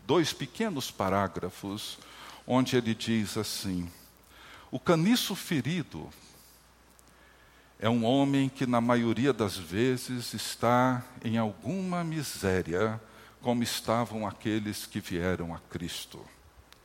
dois 0.06 0.32
pequenos 0.32 0.90
parágrafos, 0.90 1.98
onde 2.46 2.76
ele 2.76 2.94
diz 2.94 3.36
assim: 3.38 3.88
O 4.70 4.80
caniço 4.80 5.34
ferido 5.36 6.10
é 7.82 7.88
um 7.88 8.04
homem 8.04 8.50
que, 8.50 8.66
na 8.66 8.78
maioria 8.78 9.32
das 9.32 9.56
vezes, 9.56 10.34
está 10.34 11.02
em 11.24 11.38
alguma 11.38 12.04
miséria, 12.04 13.00
como 13.40 13.62
estavam 13.62 14.26
aqueles 14.26 14.84
que 14.84 15.00
vieram 15.00 15.54
a 15.54 15.58
Cristo, 15.70 16.22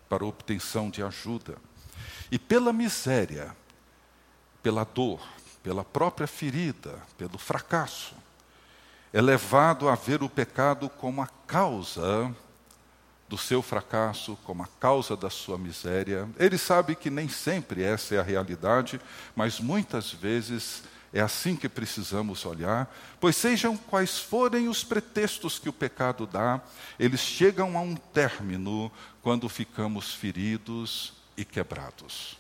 para 0.08 0.26
obtenção 0.26 0.90
de 0.90 1.04
ajuda. 1.04 1.58
E 2.32 2.40
pela 2.40 2.72
miséria, 2.72 3.54
pela 4.64 4.86
dor, 4.86 5.20
pela 5.62 5.84
própria 5.84 6.28
ferida, 6.28 6.98
pelo 7.18 7.38
fracasso, 7.38 8.16
é 9.12 9.22
levado 9.22 9.90
a 9.90 9.96
ver 9.96 10.24
o 10.24 10.30
pecado 10.30 10.88
como 10.88 11.22
a 11.22 11.28
causa 11.46 12.34
do 13.28 13.38
seu 13.38 13.62
fracasso 13.62 14.38
como 14.44 14.64
a 14.64 14.68
causa 14.80 15.16
da 15.18 15.30
sua 15.30 15.58
miséria. 15.58 16.30
Ele 16.38 16.58
sabe 16.58 16.96
que 16.96 17.10
nem 17.10 17.28
sempre 17.28 17.82
essa 17.82 18.16
é 18.16 18.20
a 18.20 18.24
realidade, 18.24 19.02
mas 19.36 19.60
muitas 19.60 20.12
vezes 20.12 20.84
é 21.12 21.22
assim 21.22 21.56
que 21.56 21.70
precisamos 21.70 22.46
olhar, 22.46 22.94
pois 23.22 23.38
sejam 23.38 23.78
quais 23.78 24.20
forem 24.20 24.68
os 24.68 24.84
pretextos 24.84 25.58
que 25.58 25.70
o 25.70 25.74
pecado 25.74 26.28
dá, 26.28 26.62
eles 27.00 27.22
chegam 27.22 27.78
a 27.78 27.82
um 27.82 27.96
término 27.96 28.92
quando 29.22 29.48
ficamos 29.48 30.14
feridos 30.14 31.14
e 31.38 31.46
quebrados. 31.46 32.38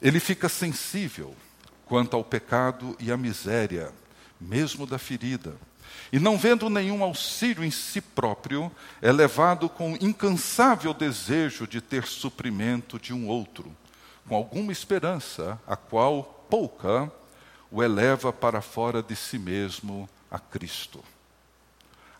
Ele 0.00 0.18
fica 0.18 0.48
sensível 0.48 1.36
quanto 1.84 2.16
ao 2.16 2.24
pecado 2.24 2.96
e 2.98 3.12
à 3.12 3.16
miséria, 3.16 3.92
mesmo 4.40 4.86
da 4.86 4.98
ferida. 4.98 5.54
E 6.12 6.18
não 6.18 6.38
vendo 6.38 6.70
nenhum 6.70 7.02
auxílio 7.02 7.64
em 7.64 7.70
si 7.70 8.00
próprio, 8.00 8.70
é 9.02 9.10
levado 9.10 9.68
com 9.68 9.96
incansável 10.00 10.94
desejo 10.94 11.66
de 11.66 11.80
ter 11.80 12.04
suprimento 12.04 12.98
de 12.98 13.12
um 13.12 13.28
outro, 13.28 13.74
com 14.28 14.34
alguma 14.34 14.72
esperança, 14.72 15.60
a 15.66 15.76
qual 15.76 16.46
pouca 16.48 17.10
o 17.70 17.82
eleva 17.82 18.32
para 18.32 18.60
fora 18.60 19.02
de 19.02 19.16
si 19.16 19.38
mesmo 19.38 20.08
a 20.30 20.38
Cristo. 20.38 21.02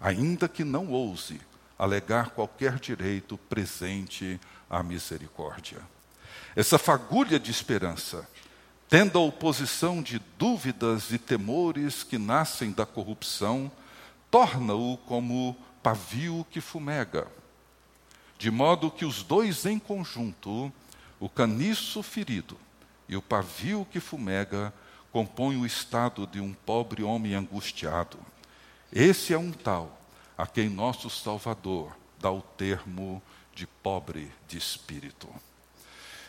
Ainda 0.00 0.48
que 0.48 0.64
não 0.64 0.90
ouse 0.90 1.40
alegar 1.78 2.30
qualquer 2.30 2.78
direito 2.78 3.38
presente 3.38 4.40
à 4.68 4.82
misericórdia. 4.82 5.78
Essa 6.54 6.78
fagulha 6.78 7.38
de 7.38 7.50
esperança, 7.50 8.26
tendo 8.88 9.18
a 9.18 9.22
oposição 9.22 10.00
de 10.00 10.20
dúvidas 10.38 11.10
e 11.10 11.18
temores 11.18 12.02
que 12.02 12.18
nascem 12.18 12.70
da 12.70 12.86
corrupção, 12.86 13.70
torna-o 14.30 14.96
como 14.98 15.56
pavio 15.82 16.46
que 16.50 16.60
fumega, 16.60 17.26
de 18.38 18.50
modo 18.50 18.90
que 18.90 19.04
os 19.04 19.22
dois 19.22 19.66
em 19.66 19.78
conjunto, 19.78 20.72
o 21.18 21.28
caniço 21.28 22.02
ferido 22.02 22.56
e 23.08 23.16
o 23.16 23.22
pavio 23.22 23.86
que 23.90 24.00
fumega 24.00 24.72
compõe 25.10 25.56
o 25.56 25.64
estado 25.64 26.26
de 26.26 26.40
um 26.40 26.52
pobre 26.52 27.02
homem 27.02 27.34
angustiado. 27.34 28.18
Esse 28.92 29.32
é 29.32 29.38
um 29.38 29.50
tal 29.50 29.98
a 30.36 30.46
quem 30.46 30.68
nosso 30.68 31.08
Salvador 31.08 31.96
dá 32.20 32.30
o 32.30 32.42
termo 32.42 33.22
de 33.54 33.66
pobre 33.66 34.30
de 34.46 34.58
espírito. 34.58 35.28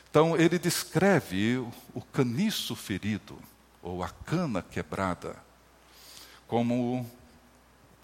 Então, 0.10 0.36
ele 0.38 0.58
descreve 0.58 1.58
o 1.94 2.02
caniço 2.14 2.76
ferido, 2.76 3.38
ou 3.82 4.04
a 4.04 4.10
cana 4.10 4.62
quebrada, 4.62 5.36
como 6.48 7.10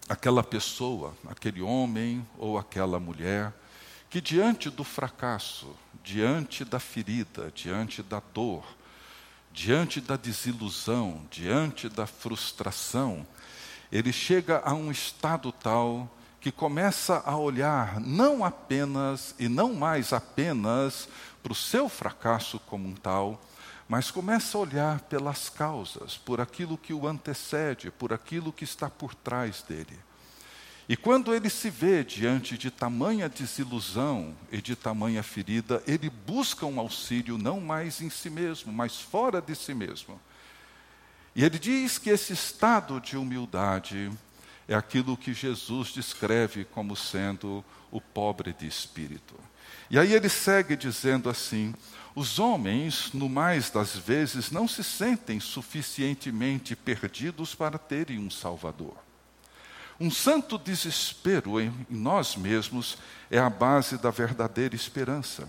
aquela 0.08 0.42
pessoa, 0.42 1.14
aquele 1.26 1.62
homem 1.62 2.26
ou 2.38 2.58
aquela 2.58 3.00
mulher 3.00 3.52
que 4.14 4.20
diante 4.20 4.70
do 4.70 4.84
fracasso, 4.84 5.74
diante 6.04 6.64
da 6.64 6.78
ferida, 6.78 7.50
diante 7.52 8.00
da 8.00 8.22
dor, 8.32 8.64
diante 9.52 10.00
da 10.00 10.16
desilusão, 10.16 11.26
diante 11.30 11.88
da 11.88 12.06
frustração, 12.06 13.26
ele 13.90 14.12
chega 14.12 14.60
a 14.64 14.72
um 14.72 14.90
estado 14.90 15.50
tal 15.50 16.08
que 16.44 16.52
começa 16.52 17.22
a 17.24 17.38
olhar 17.38 17.98
não 17.98 18.44
apenas 18.44 19.34
e 19.38 19.48
não 19.48 19.72
mais 19.72 20.12
apenas 20.12 21.08
para 21.42 21.52
o 21.52 21.56
seu 21.56 21.88
fracasso 21.88 22.58
como 22.66 22.86
um 22.86 22.92
tal, 22.92 23.42
mas 23.88 24.10
começa 24.10 24.58
a 24.58 24.60
olhar 24.60 25.00
pelas 25.00 25.48
causas, 25.48 26.18
por 26.18 26.42
aquilo 26.42 26.76
que 26.76 26.92
o 26.92 27.08
antecede, 27.08 27.90
por 27.90 28.12
aquilo 28.12 28.52
que 28.52 28.62
está 28.62 28.90
por 28.90 29.14
trás 29.14 29.62
dele. 29.66 29.98
E 30.86 30.98
quando 30.98 31.34
ele 31.34 31.48
se 31.48 31.70
vê 31.70 32.04
diante 32.04 32.58
de 32.58 32.70
tamanha 32.70 33.26
desilusão 33.26 34.36
e 34.52 34.60
de 34.60 34.76
tamanha 34.76 35.22
ferida, 35.22 35.82
ele 35.86 36.10
busca 36.10 36.66
um 36.66 36.78
auxílio 36.78 37.38
não 37.38 37.58
mais 37.58 38.02
em 38.02 38.10
si 38.10 38.28
mesmo, 38.28 38.70
mas 38.70 39.00
fora 39.00 39.40
de 39.40 39.54
si 39.54 39.72
mesmo. 39.72 40.20
E 41.34 41.42
ele 41.42 41.58
diz 41.58 41.96
que 41.96 42.10
esse 42.10 42.34
estado 42.34 43.00
de 43.00 43.16
humildade 43.16 44.12
é 44.66 44.74
aquilo 44.74 45.16
que 45.16 45.34
Jesus 45.34 45.88
descreve 45.88 46.64
como 46.64 46.96
sendo 46.96 47.64
o 47.90 48.00
pobre 48.00 48.52
de 48.52 48.66
espírito. 48.66 49.34
E 49.90 49.98
aí 49.98 50.12
ele 50.12 50.28
segue 50.28 50.76
dizendo 50.76 51.28
assim: 51.28 51.74
os 52.14 52.38
homens, 52.38 53.10
no 53.12 53.28
mais 53.28 53.70
das 53.70 53.96
vezes, 53.96 54.50
não 54.50 54.66
se 54.66 54.82
sentem 54.82 55.40
suficientemente 55.40 56.74
perdidos 56.74 57.54
para 57.54 57.78
terem 57.78 58.18
um 58.18 58.30
Salvador. 58.30 58.96
Um 60.00 60.10
santo 60.10 60.58
desespero 60.58 61.60
em 61.60 61.72
nós 61.88 62.34
mesmos 62.34 62.98
é 63.30 63.38
a 63.38 63.48
base 63.48 63.96
da 63.96 64.10
verdadeira 64.10 64.74
esperança. 64.74 65.48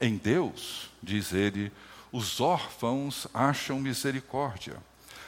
Em 0.00 0.16
Deus, 0.16 0.90
diz 1.02 1.32
ele, 1.32 1.70
os 2.10 2.40
órfãos 2.40 3.26
acham 3.34 3.78
misericórdia. 3.80 4.76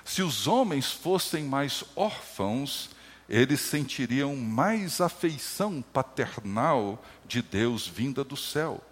Se 0.05 0.23
os 0.23 0.47
homens 0.47 0.91
fossem 0.91 1.45
mais 1.45 1.85
órfãos, 1.95 2.91
eles 3.31 3.61
sentiriam 3.61 4.35
mais 4.35 5.01
afeição 5.01 5.81
paternal 5.81 7.01
de 7.29 7.41
Deus 7.41 7.87
vinda 7.87 8.25
do 8.25 8.37
céu. 8.37 8.83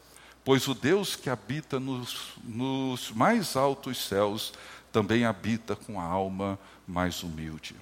Pois 0.45 0.69
o 0.69 0.75
Deus 0.75 1.17
que 1.17 1.29
habita 1.29 1.81
nos, 1.81 2.35
nos 2.45 3.11
mais 3.11 3.57
altos 3.57 4.07
céus 4.07 4.55
também 4.93 5.25
habita 5.25 5.75
com 5.75 6.01
a 6.01 6.05
alma 6.05 6.57
mais 6.87 7.25
humilde. 7.25 7.75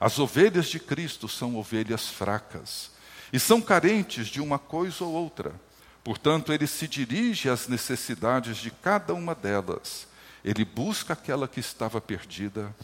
As 0.00 0.18
ovelhas 0.18 0.68
de 0.68 0.80
Cristo 0.80 1.28
são 1.28 1.56
ovelhas 1.56 2.08
fracas 2.08 2.90
e 3.30 3.38
são 3.38 3.60
carentes 3.60 4.26
de 4.28 4.40
uma 4.40 4.58
coisa 4.58 5.04
ou 5.04 5.12
outra. 5.12 5.54
Portanto, 6.02 6.50
ele 6.50 6.66
se 6.66 6.88
dirige 6.88 7.50
às 7.50 7.68
necessidades 7.68 8.56
de 8.56 8.70
cada 8.70 9.12
uma 9.12 9.34
delas. 9.34 10.08
Ele 10.42 10.64
busca 10.64 11.12
aquela 11.12 11.46
que 11.46 11.60
estava 11.60 12.00
perdida, 12.00 12.74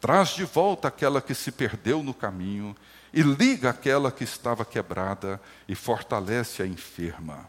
traz 0.00 0.30
de 0.30 0.44
volta 0.44 0.88
aquela 0.88 1.20
que 1.20 1.34
se 1.34 1.52
perdeu 1.52 2.02
no 2.02 2.14
caminho 2.14 2.74
e 3.12 3.22
liga 3.22 3.70
aquela 3.70 4.10
que 4.10 4.24
estava 4.24 4.64
quebrada 4.64 5.40
e 5.68 5.74
fortalece 5.74 6.62
a 6.62 6.66
enferma. 6.66 7.48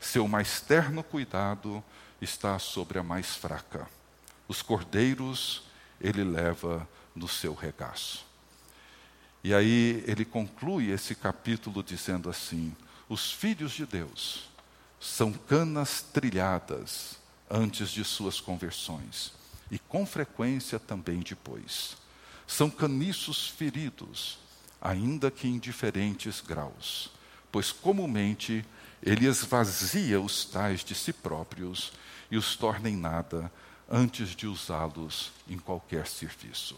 Seu 0.00 0.28
mais 0.28 0.60
terno 0.60 1.02
cuidado 1.02 1.82
está 2.20 2.58
sobre 2.58 2.98
a 2.98 3.02
mais 3.02 3.34
fraca. 3.34 3.88
Os 4.46 4.62
cordeiros 4.62 5.64
ele 6.00 6.22
leva 6.22 6.88
no 7.14 7.26
seu 7.26 7.52
regaço. 7.52 8.24
E 9.42 9.52
aí 9.52 10.04
ele 10.06 10.24
conclui 10.24 10.90
esse 10.90 11.14
capítulo 11.14 11.82
dizendo 11.82 12.30
assim: 12.30 12.74
os 13.08 13.32
filhos 13.32 13.72
de 13.72 13.84
Deus 13.84 14.48
são 15.00 15.32
canas 15.32 16.02
trilhadas 16.12 17.18
antes 17.50 17.90
de 17.90 18.04
suas 18.04 18.40
conversões 18.40 19.37
e 19.70 19.78
com 19.78 20.06
frequência 20.06 20.78
também 20.78 21.20
depois. 21.20 21.96
São 22.46 22.70
caniços 22.70 23.48
feridos, 23.48 24.38
ainda 24.80 25.30
que 25.30 25.46
em 25.46 25.58
diferentes 25.58 26.40
graus, 26.40 27.10
pois 27.52 27.72
comumente 27.72 28.64
ele 29.02 29.26
esvazia 29.26 30.20
os 30.20 30.44
tais 30.44 30.82
de 30.82 30.94
si 30.94 31.12
próprios 31.12 31.92
e 32.30 32.36
os 32.36 32.56
torna 32.56 32.88
em 32.88 32.96
nada 32.96 33.52
antes 33.88 34.30
de 34.30 34.46
usá-los 34.46 35.32
em 35.48 35.58
qualquer 35.58 36.06
serviço. 36.06 36.76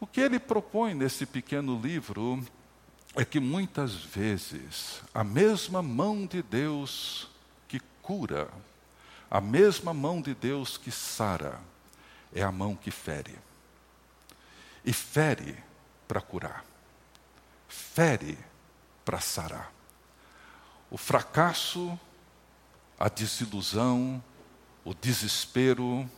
O 0.00 0.06
que 0.06 0.20
ele 0.20 0.38
propõe 0.38 0.94
nesse 0.94 1.26
pequeno 1.26 1.80
livro 1.80 2.42
é 3.14 3.24
que 3.24 3.40
muitas 3.40 3.94
vezes 3.94 5.02
a 5.12 5.24
mesma 5.24 5.82
mão 5.82 6.24
de 6.24 6.42
Deus 6.42 7.28
que 7.66 7.80
cura, 8.00 8.48
a 9.30 9.40
mesma 9.40 9.92
mão 9.92 10.20
de 10.20 10.34
Deus 10.34 10.76
que 10.76 10.90
sara, 10.90 11.60
é 12.32 12.42
a 12.42 12.52
mão 12.52 12.74
que 12.74 12.90
fere. 12.90 13.38
E 14.84 14.92
fere 14.92 15.56
para 16.06 16.20
curar, 16.20 16.64
fere 17.68 18.38
para 19.04 19.20
sarar. 19.20 19.72
O 20.90 20.96
fracasso, 20.96 21.98
a 22.98 23.08
desilusão, 23.08 24.22
o 24.84 24.94
desespero, 24.94 26.08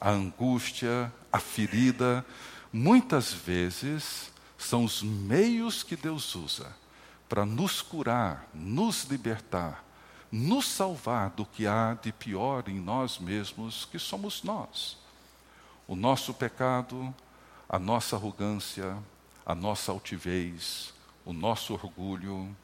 a 0.00 0.10
angústia, 0.10 1.12
a 1.32 1.40
ferida, 1.40 2.24
muitas 2.72 3.32
vezes 3.32 4.32
são 4.56 4.84
os 4.84 5.02
meios 5.02 5.82
que 5.82 5.96
Deus 5.96 6.34
usa 6.34 6.74
para 7.28 7.44
nos 7.44 7.82
curar, 7.82 8.48
nos 8.54 9.04
libertar, 9.04 9.83
nos 10.34 10.66
salvar 10.66 11.30
do 11.30 11.46
que 11.46 11.64
há 11.64 11.94
de 11.94 12.12
pior 12.12 12.68
em 12.68 12.80
nós 12.80 13.20
mesmos, 13.20 13.84
que 13.84 14.00
somos 14.00 14.42
nós. 14.42 14.98
O 15.86 15.94
nosso 15.94 16.34
pecado, 16.34 17.14
a 17.68 17.78
nossa 17.78 18.16
arrogância, 18.16 18.96
a 19.46 19.54
nossa 19.54 19.92
altivez, 19.92 20.92
o 21.24 21.32
nosso 21.32 21.72
orgulho. 21.72 22.54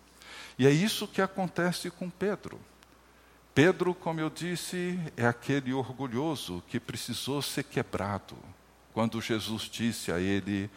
E 0.58 0.66
é 0.66 0.70
isso 0.70 1.06
que 1.06 1.22
acontece 1.22 1.92
com 1.92 2.10
Pedro. 2.10 2.60
Pedro, 3.54 3.94
como 3.94 4.18
eu 4.18 4.30
disse, 4.30 4.98
é 5.16 5.24
aquele 5.24 5.72
orgulhoso 5.72 6.64
que 6.66 6.80
precisou 6.80 7.40
ser 7.40 7.62
quebrado 7.62 8.36
quando 8.92 9.20
Jesus 9.20 9.62
disse 9.70 10.10
a 10.10 10.18
ele: 10.18 10.68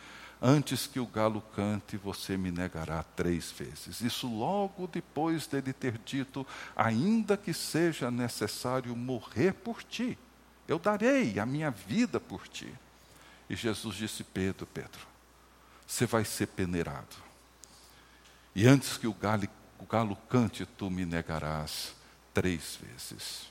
Antes 0.45 0.85
que 0.85 0.99
o 0.99 1.07
galo 1.07 1.41
cante, 1.55 1.95
você 1.95 2.35
me 2.35 2.51
negará 2.51 3.01
três 3.01 3.49
vezes. 3.49 4.01
Isso 4.01 4.27
logo 4.27 4.87
depois 4.87 5.47
dele 5.47 5.71
ter 5.71 5.97
dito: 5.99 6.45
ainda 6.75 7.37
que 7.37 7.53
seja 7.53 8.11
necessário 8.11 8.93
morrer 8.93 9.53
por 9.53 9.81
ti, 9.81 10.17
eu 10.67 10.77
darei 10.77 11.39
a 11.39 11.45
minha 11.45 11.71
vida 11.71 12.19
por 12.19 12.45
ti. 12.45 12.69
E 13.49 13.55
Jesus 13.55 13.95
disse: 13.95 14.21
Pedro, 14.21 14.67
Pedro, 14.67 14.99
você 15.87 16.05
vai 16.05 16.25
ser 16.25 16.47
peneirado. 16.47 17.15
E 18.53 18.67
antes 18.67 18.97
que 18.97 19.07
o 19.07 19.13
galo, 19.13 19.47
o 19.79 19.85
galo 19.85 20.17
cante, 20.29 20.65
tu 20.65 20.91
me 20.91 21.05
negarás 21.05 21.95
três 22.33 22.77
vezes. 22.81 23.47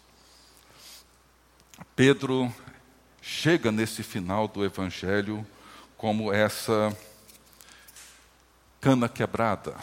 Pedro 1.97 2.55
chega 3.23 3.73
nesse 3.73 4.03
final 4.03 4.47
do 4.47 4.63
Evangelho 4.63 5.47
como 6.03 6.33
essa 6.33 6.99
cana 8.81 9.09
quebrada, 9.09 9.77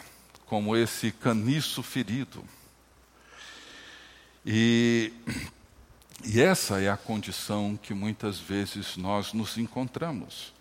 como 0.44 0.76
esse 0.76 1.10
caniço 1.10 1.82
ferido. 1.82 2.44
E, 4.44 5.14
e 6.22 6.38
essa 6.38 6.78
é 6.78 6.90
a 6.90 6.96
condição 6.98 7.74
que 7.82 7.94
muitas 7.94 8.38
vezes 8.38 8.98
nós 8.98 9.32
nos 9.32 9.56
encontramos 9.56 10.52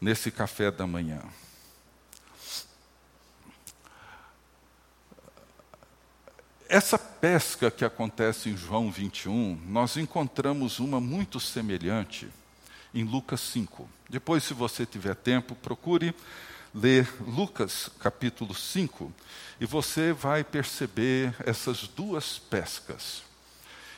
nesse 0.00 0.30
café 0.30 0.70
da 0.70 0.86
manhã. 0.86 1.20
Essa 6.68 6.96
pesca 6.96 7.68
que 7.68 7.84
acontece 7.84 8.48
em 8.48 8.56
João 8.56 8.92
21, 8.92 9.60
nós 9.66 9.96
encontramos 9.96 10.78
uma 10.78 11.00
muito 11.00 11.40
semelhante 11.40 12.28
em 12.94 13.02
Lucas 13.02 13.40
5. 13.40 14.01
Depois, 14.12 14.44
se 14.44 14.52
você 14.52 14.84
tiver 14.84 15.14
tempo, 15.14 15.54
procure 15.54 16.14
ler 16.74 17.10
Lucas 17.26 17.88
capítulo 17.98 18.54
5 18.54 19.10
e 19.58 19.64
você 19.64 20.12
vai 20.12 20.44
perceber 20.44 21.34
essas 21.46 21.88
duas 21.88 22.38
pescas. 22.38 23.22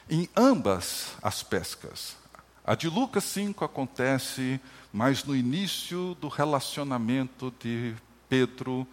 Em 0.09 0.29
ambas 0.37 1.17
as 1.21 1.43
pescas, 1.43 2.17
a 2.65 2.77
de 2.77 2.89
Lucas 2.89 3.25
5 3.25 3.65
acontece 3.65 4.61
mais 4.93 5.25
no 5.25 5.35
início 5.35 6.17
do 6.21 6.29
relacionamento 6.29 7.53
de 7.59 7.93
Pedro 8.29 8.87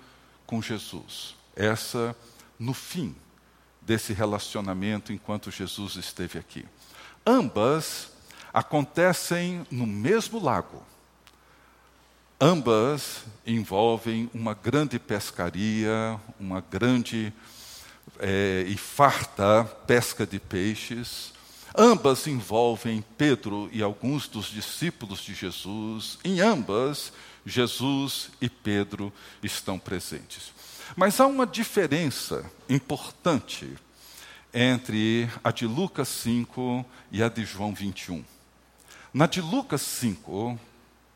com 0.47 0.59
Jesus. 0.59 1.35
Essa 1.55 2.15
no 2.57 2.73
fim 2.73 3.15
desse 3.79 4.11
relacionamento 4.11 5.13
enquanto 5.13 5.51
Jesus 5.51 5.97
esteve 5.97 6.39
aqui. 6.39 6.65
Ambas 7.23 8.11
acontecem 8.51 9.67
no 9.69 9.85
mesmo 9.85 10.43
lago. 10.43 10.89
Ambas 12.43 13.19
envolvem 13.45 14.27
uma 14.33 14.55
grande 14.55 14.97
pescaria, 14.97 16.19
uma 16.39 16.59
grande 16.59 17.31
é, 18.17 18.65
e 18.67 18.75
farta 18.75 19.63
pesca 19.85 20.25
de 20.25 20.39
peixes. 20.39 21.33
Ambas 21.77 22.25
envolvem 22.25 23.05
Pedro 23.15 23.69
e 23.71 23.83
alguns 23.83 24.27
dos 24.27 24.47
discípulos 24.47 25.19
de 25.19 25.35
Jesus. 25.35 26.17
Em 26.23 26.41
ambas, 26.41 27.13
Jesus 27.45 28.31
e 28.41 28.49
Pedro 28.49 29.13
estão 29.43 29.77
presentes. 29.77 30.51
Mas 30.95 31.19
há 31.19 31.27
uma 31.27 31.45
diferença 31.45 32.43
importante 32.67 33.71
entre 34.51 35.29
a 35.43 35.51
de 35.51 35.67
Lucas 35.67 36.07
5 36.07 36.83
e 37.11 37.21
a 37.21 37.29
de 37.29 37.45
João 37.45 37.71
21. 37.71 38.25
Na 39.13 39.27
de 39.27 39.41
Lucas 39.41 39.81
5, 39.81 40.59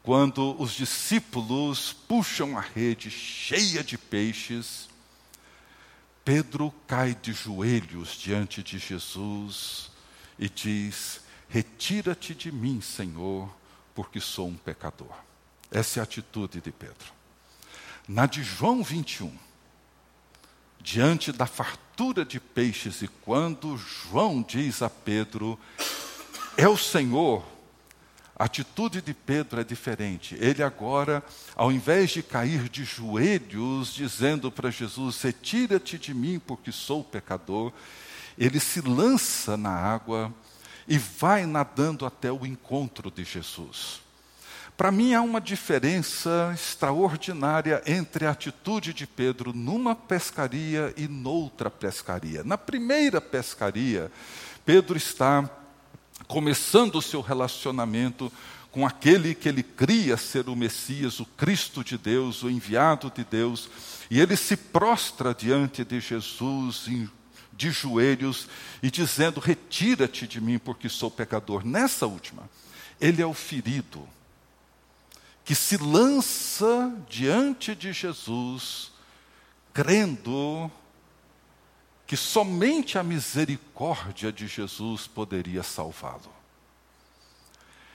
quando 0.05 0.55
os 0.61 0.73
discípulos 0.73 1.91
puxam 1.91 2.55
a 2.55 2.61
rede 2.61 3.09
cheia 3.09 3.83
de 3.83 3.97
peixes, 3.97 4.87
Pedro 6.23 6.71
cai 6.85 7.15
de 7.15 7.33
joelhos 7.33 8.15
diante 8.15 8.61
de 8.61 8.77
Jesus 8.77 9.89
e 10.37 10.47
diz: 10.47 11.21
Retira-te 11.49 12.35
de 12.35 12.51
mim, 12.51 12.81
Senhor, 12.81 13.49
porque 13.95 14.19
sou 14.21 14.47
um 14.47 14.55
pecador. 14.55 15.11
Essa 15.71 15.99
é 15.99 16.01
a 16.01 16.03
atitude 16.03 16.61
de 16.61 16.71
Pedro. 16.71 17.11
Na 18.07 18.27
de 18.27 18.43
João 18.43 18.83
21, 18.83 19.35
diante 20.79 21.31
da 21.31 21.47
fartura 21.47 22.23
de 22.23 22.39
peixes, 22.39 23.01
e 23.01 23.07
quando 23.07 23.75
João 23.75 24.43
diz 24.43 24.83
a 24.83 24.89
Pedro: 24.89 25.59
É 26.55 26.67
o 26.67 26.77
Senhor, 26.77 27.54
a 28.37 28.45
atitude 28.45 29.01
de 29.01 29.13
Pedro 29.13 29.61
é 29.61 29.63
diferente. 29.63 30.35
Ele 30.39 30.61
agora, 30.61 31.23
ao 31.55 31.71
invés 31.71 32.11
de 32.11 32.21
cair 32.21 32.67
de 32.67 32.83
joelhos, 32.83 33.93
dizendo 33.93 34.51
para 34.51 34.69
Jesus: 34.69 35.21
Retira-te 35.21 35.97
de 35.97 36.13
mim, 36.13 36.39
porque 36.39 36.71
sou 36.71 37.03
pecador, 37.03 37.71
ele 38.37 38.59
se 38.59 38.81
lança 38.81 39.55
na 39.55 39.71
água 39.71 40.33
e 40.85 40.97
vai 40.97 41.45
nadando 41.45 42.05
até 42.05 42.31
o 42.31 42.45
encontro 42.45 43.09
de 43.09 43.23
Jesus. 43.23 44.01
Para 44.75 44.91
mim, 44.91 45.13
há 45.13 45.21
uma 45.21 45.39
diferença 45.39 46.51
extraordinária 46.53 47.81
entre 47.85 48.25
a 48.25 48.31
atitude 48.31 48.93
de 48.93 49.07
Pedro 49.07 49.53
numa 49.53 49.95
pescaria 49.95 50.93
e 50.97 51.07
noutra 51.07 51.69
pescaria. 51.69 52.43
Na 52.43 52.57
primeira 52.57 53.21
pescaria, 53.21 54.11
Pedro 54.65 54.97
está 54.97 55.49
começando 56.27 56.95
o 56.95 57.01
seu 57.01 57.21
relacionamento 57.21 58.31
com 58.71 58.85
aquele 58.85 59.33
que 59.33 59.47
ele 59.47 59.63
cria 59.63 60.17
ser 60.17 60.49
o 60.49 60.55
Messias, 60.55 61.19
o 61.19 61.25
Cristo 61.25 61.83
de 61.83 61.97
Deus, 61.97 62.43
o 62.43 62.49
enviado 62.49 63.09
de 63.09 63.23
Deus, 63.23 63.69
e 64.11 64.19
ele 64.19 64.35
se 64.35 64.57
prostra 64.57 65.33
diante 65.33 65.85
de 65.85 65.99
Jesus 65.99 66.89
de 67.55 67.71
joelhos 67.71 68.47
e 68.83 68.91
dizendo: 68.91 69.39
Retira-te 69.39 70.27
de 70.27 70.41
mim, 70.41 70.57
porque 70.57 70.89
sou 70.89 71.09
pecador. 71.09 71.65
Nessa 71.65 72.05
última, 72.05 72.49
ele 72.99 73.21
é 73.21 73.25
o 73.25 73.33
ferido 73.33 74.07
que 75.43 75.55
se 75.55 75.77
lança 75.77 76.91
diante 77.07 77.75
de 77.75 77.93
Jesus, 77.93 78.91
crendo 79.71 80.71
que 82.07 82.15
somente 82.15 82.97
a 82.97 83.03
misericórdia 83.03 84.31
de 84.31 84.47
Jesus 84.47 85.07
poderia 85.07 85.63
salvá-lo. 85.63 86.33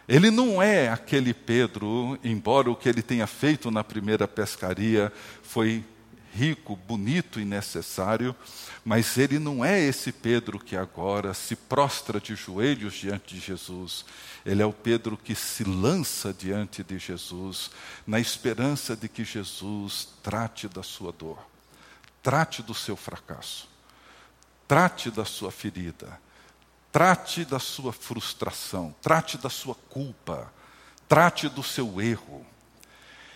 Ele 0.09 0.31
não 0.31 0.61
é 0.61 0.89
aquele 0.89 1.33
Pedro, 1.33 2.19
embora 2.25 2.69
o 2.69 2.75
que 2.75 2.89
ele 2.89 3.03
tenha 3.03 3.29
feito 3.29 3.71
na 3.71 3.85
primeira 3.85 4.27
pescaria 4.27 5.13
foi 5.43 5.85
rico, 6.33 6.75
bonito 6.75 7.39
e 7.39 7.45
necessário, 7.45 8.35
mas 8.85 9.17
ele 9.17 9.39
não 9.39 9.65
é 9.65 9.81
esse 9.81 10.11
Pedro 10.11 10.59
que 10.59 10.75
agora 10.75 11.33
se 11.33 11.55
prostra 11.55 12.19
de 12.21 12.35
joelhos 12.35 12.95
diante 12.95 13.35
de 13.35 13.41
Jesus. 13.41 14.05
Ele 14.45 14.63
é 14.63 14.67
o 14.67 14.73
Pedro 14.73 15.17
que 15.17 15.35
se 15.37 15.63
lança 15.63 16.35
diante 16.35 16.83
de 16.83 16.99
Jesus, 16.99 17.71
na 18.05 18.19
esperança 18.19 18.97
de 18.97 19.09
que 19.09 19.23
Jesus 19.23 20.09
trate 20.23 20.67
da 20.67 20.83
sua 20.83 21.13
dor, 21.13 21.39
trate 22.21 22.63
do 22.63 22.75
seu 22.75 22.97
fracasso 22.97 23.70
Trate 24.71 25.11
da 25.11 25.25
sua 25.25 25.51
ferida, 25.51 26.21
trate 26.93 27.45
da 27.45 27.59
sua 27.59 27.93
frustração, 27.93 28.95
trate 29.03 29.37
da 29.37 29.51
sua 29.51 29.75
culpa, 29.75 30.49
trate 31.09 31.49
do 31.49 31.61
seu 31.61 32.01
erro. 32.01 32.47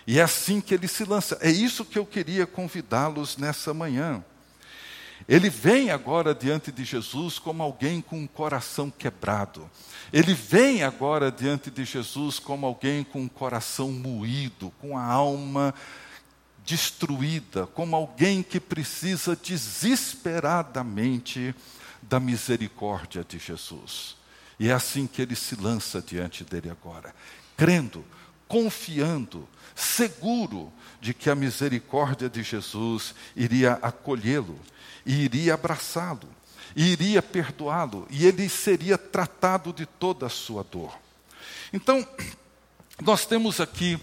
E 0.06 0.20
é 0.20 0.22
assim 0.22 0.60
que 0.60 0.72
ele 0.72 0.86
se 0.86 1.04
lança. 1.04 1.36
É 1.40 1.50
isso 1.50 1.84
que 1.84 1.98
eu 1.98 2.06
queria 2.06 2.46
convidá-los 2.46 3.36
nessa 3.36 3.74
manhã. 3.74 4.24
Ele 5.28 5.50
vem 5.50 5.90
agora 5.90 6.32
diante 6.36 6.70
de 6.70 6.84
Jesus 6.84 7.36
como 7.36 7.64
alguém 7.64 8.00
com 8.00 8.20
um 8.20 8.28
coração 8.28 8.88
quebrado. 8.88 9.68
Ele 10.12 10.34
vem 10.34 10.84
agora 10.84 11.32
diante 11.32 11.68
de 11.68 11.84
Jesus 11.84 12.38
como 12.38 12.64
alguém 12.64 13.02
com 13.02 13.22
um 13.22 13.28
coração 13.28 13.90
moído, 13.90 14.72
com 14.80 14.96
a 14.96 15.02
alma 15.02 15.74
destruída, 16.64 17.66
como 17.66 17.94
alguém 17.94 18.42
que 18.42 18.58
precisa 18.58 19.36
desesperadamente 19.36 21.54
da 22.02 22.18
misericórdia 22.18 23.24
de 23.26 23.38
Jesus. 23.38 24.16
E 24.58 24.68
é 24.68 24.72
assim 24.72 25.06
que 25.06 25.22
ele 25.22 25.36
se 25.36 25.54
lança 25.56 26.00
diante 26.00 26.44
dele 26.44 26.70
agora, 26.70 27.14
crendo, 27.56 28.04
confiando, 28.46 29.48
seguro 29.74 30.72
de 31.00 31.12
que 31.12 31.28
a 31.28 31.34
misericórdia 31.34 32.28
de 32.28 32.42
Jesus 32.42 33.14
iria 33.34 33.72
acolhê-lo, 33.82 34.58
iria 35.04 35.54
abraçá-lo, 35.54 36.28
iria 36.74 37.20
perdoá-lo, 37.20 38.06
e 38.10 38.26
ele 38.26 38.48
seria 38.48 38.96
tratado 38.96 39.72
de 39.72 39.86
toda 39.86 40.26
a 40.26 40.30
sua 40.30 40.62
dor. 40.62 40.96
Então, 41.72 42.06
nós 43.02 43.26
temos 43.26 43.60
aqui 43.60 43.98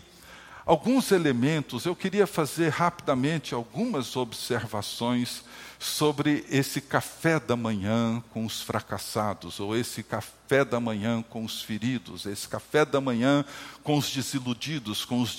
alguns 0.72 1.12
elementos, 1.12 1.84
eu 1.84 1.94
queria 1.94 2.26
fazer 2.26 2.70
rapidamente 2.70 3.54
algumas 3.54 4.16
observações 4.16 5.44
sobre 5.78 6.46
esse 6.50 6.80
café 6.80 7.42
da 7.42 7.58
manhã 7.58 8.24
com 8.32 8.46
os 8.46 8.62
fracassados, 8.62 9.60
ou 9.60 9.76
esse 9.76 10.02
café 10.02 10.64
da 10.64 10.80
manhã 10.80 11.22
com 11.30 11.44
os 11.44 11.62
feridos, 11.62 12.26
esse 12.26 12.48
café 12.48 12.86
da 12.86 13.02
manhã 13.02 13.44
com 13.84 13.98
os 13.98 14.10
desiludidos, 14.12 15.04
com 15.04 15.22
os 15.22 15.38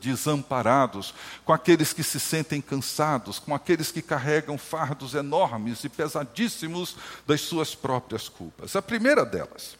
desamparados, 0.00 1.12
com 1.44 1.52
aqueles 1.52 1.92
que 1.92 2.04
se 2.04 2.20
sentem 2.20 2.60
cansados, 2.60 3.40
com 3.40 3.52
aqueles 3.52 3.90
que 3.90 4.00
carregam 4.00 4.56
fardos 4.56 5.14
enormes 5.14 5.82
e 5.82 5.88
pesadíssimos 5.88 6.94
das 7.26 7.40
suas 7.40 7.74
próprias 7.74 8.28
culpas. 8.28 8.76
A 8.76 8.82
primeira 8.82 9.24
delas 9.24 9.76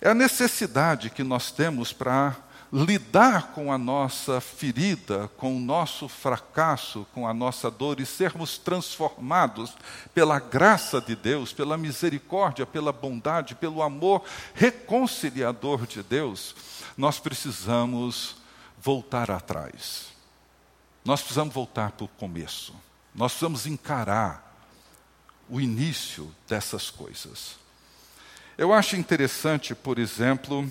é 0.00 0.08
a 0.08 0.14
necessidade 0.14 1.10
que 1.10 1.22
nós 1.22 1.50
temos 1.50 1.92
para 1.92 2.34
lidar 2.74 3.52
com 3.52 3.72
a 3.72 3.78
nossa 3.78 4.40
ferida, 4.40 5.30
com 5.36 5.56
o 5.56 5.60
nosso 5.60 6.08
fracasso, 6.08 7.06
com 7.14 7.28
a 7.28 7.32
nossa 7.32 7.70
dor 7.70 8.00
e 8.00 8.06
sermos 8.06 8.58
transformados 8.58 9.76
pela 10.12 10.40
graça 10.40 11.00
de 11.00 11.14
Deus, 11.14 11.52
pela 11.52 11.78
misericórdia, 11.78 12.66
pela 12.66 12.92
bondade, 12.92 13.54
pelo 13.54 13.80
amor 13.80 14.24
reconciliador 14.54 15.86
de 15.86 16.02
Deus, 16.02 16.56
nós 16.96 17.20
precisamos 17.20 18.38
voltar 18.76 19.30
atrás. 19.30 20.06
Nós 21.04 21.20
precisamos 21.20 21.54
voltar 21.54 21.92
para 21.92 22.06
o 22.06 22.08
começo. 22.08 22.74
Nós 23.14 23.30
precisamos 23.30 23.68
encarar 23.68 24.52
o 25.48 25.60
início 25.60 26.34
dessas 26.48 26.90
coisas. 26.90 27.54
Eu 28.58 28.72
acho 28.72 28.96
interessante, 28.96 29.76
por 29.76 29.96
exemplo, 29.96 30.68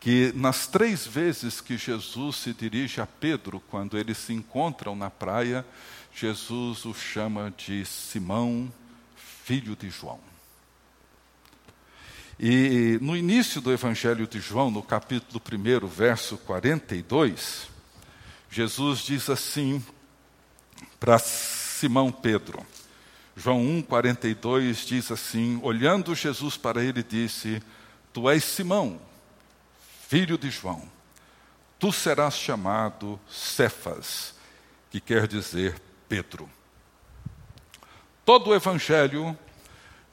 que 0.00 0.32
nas 0.34 0.66
três 0.66 1.06
vezes 1.06 1.60
que 1.60 1.76
Jesus 1.76 2.36
se 2.36 2.54
dirige 2.54 3.02
a 3.02 3.06
Pedro, 3.06 3.62
quando 3.68 3.98
eles 3.98 4.16
se 4.16 4.32
encontram 4.32 4.96
na 4.96 5.10
praia, 5.10 5.64
Jesus 6.14 6.86
o 6.86 6.94
chama 6.94 7.52
de 7.54 7.84
Simão, 7.84 8.72
filho 9.44 9.76
de 9.76 9.90
João. 9.90 10.18
E 12.38 12.98
no 13.02 13.14
início 13.14 13.60
do 13.60 13.70
Evangelho 13.70 14.26
de 14.26 14.40
João, 14.40 14.70
no 14.70 14.82
capítulo 14.82 15.38
1, 15.38 15.86
verso 15.86 16.38
42, 16.38 17.68
Jesus 18.50 19.00
diz 19.00 19.28
assim 19.28 19.84
para 20.98 21.18
Simão 21.18 22.10
Pedro. 22.10 22.66
João 23.36 23.60
1, 23.60 23.82
42 23.82 24.86
diz 24.86 25.10
assim: 25.10 25.60
Olhando 25.62 26.14
Jesus 26.14 26.56
para 26.56 26.82
ele, 26.82 27.02
disse: 27.02 27.62
Tu 28.12 28.28
és 28.30 28.42
Simão, 28.42 28.98
filho 30.10 30.36
de 30.36 30.50
João, 30.50 30.82
tu 31.78 31.92
serás 31.92 32.34
chamado 32.34 33.20
Cefas, 33.30 34.34
que 34.90 35.00
quer 35.00 35.28
dizer 35.28 35.80
Pedro. 36.08 36.50
Todo 38.24 38.50
o 38.50 38.54
evangelho, 38.56 39.38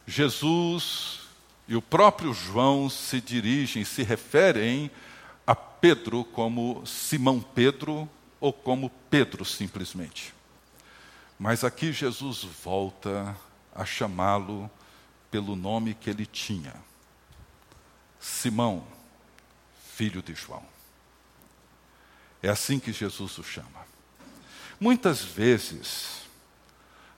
Jesus 0.05 1.21
e 1.67 1.75
o 1.75 1.81
próprio 1.81 2.31
João 2.31 2.91
se 2.91 3.19
dirigem, 3.19 3.83
se 3.83 4.03
referem 4.03 4.91
a 5.47 5.55
Pedro 5.55 6.23
como 6.23 6.85
Simão 6.85 7.41
Pedro 7.41 8.07
ou 8.39 8.53
como 8.53 8.91
Pedro 9.09 9.43
simplesmente. 9.43 10.31
Mas 11.39 11.63
aqui 11.63 11.91
Jesus 11.91 12.43
volta 12.63 13.35
a 13.73 13.83
chamá-lo 13.83 14.69
pelo 15.31 15.55
nome 15.55 15.95
que 15.95 16.07
ele 16.07 16.27
tinha: 16.27 16.75
Simão 18.19 18.95
filho 19.97 20.21
de 20.21 20.35
João. 20.35 20.63
É 22.43 22.49
assim 22.49 22.79
que 22.79 22.93
Jesus 22.93 23.39
o 23.39 23.43
chama. 23.43 23.87
Muitas 24.79 25.23
vezes, 25.23 26.21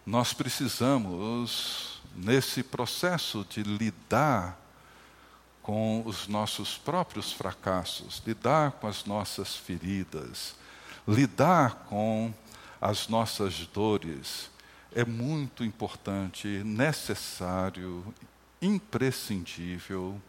nós 0.05 0.31
precisamos, 0.31 2.01
nesse 2.15 2.63
processo 2.63 3.45
de 3.49 3.63
lidar 3.63 4.57
com 5.61 6.03
os 6.05 6.25
nossos 6.29 6.77
próprios 6.77 7.33
fracassos, 7.33 8.23
lidar 8.25 8.71
com 8.71 8.87
as 8.87 9.03
nossas 9.03 9.57
feridas, 9.57 10.55
lidar 11.05 11.85
com 11.89 12.33
as 12.79 13.09
nossas 13.09 13.67
dores, 13.67 14.49
é 14.95 15.03
muito 15.03 15.65
importante, 15.65 16.47
necessário, 16.63 18.15
imprescindível 18.61 20.19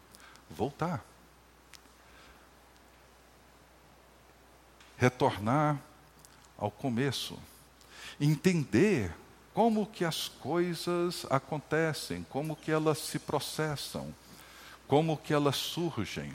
voltar. 0.51 1.10
Retornar 5.01 5.79
ao 6.59 6.71
começo, 6.71 7.39
entender 8.21 9.11
como 9.55 9.87
que 9.87 10.05
as 10.05 10.29
coisas 10.29 11.27
acontecem, 11.31 12.25
como 12.29 12.55
que 12.55 12.71
elas 12.71 12.99
se 12.99 13.19
processam, 13.19 14.15
como 14.87 15.17
que 15.17 15.33
elas 15.33 15.57
surgem. 15.57 16.33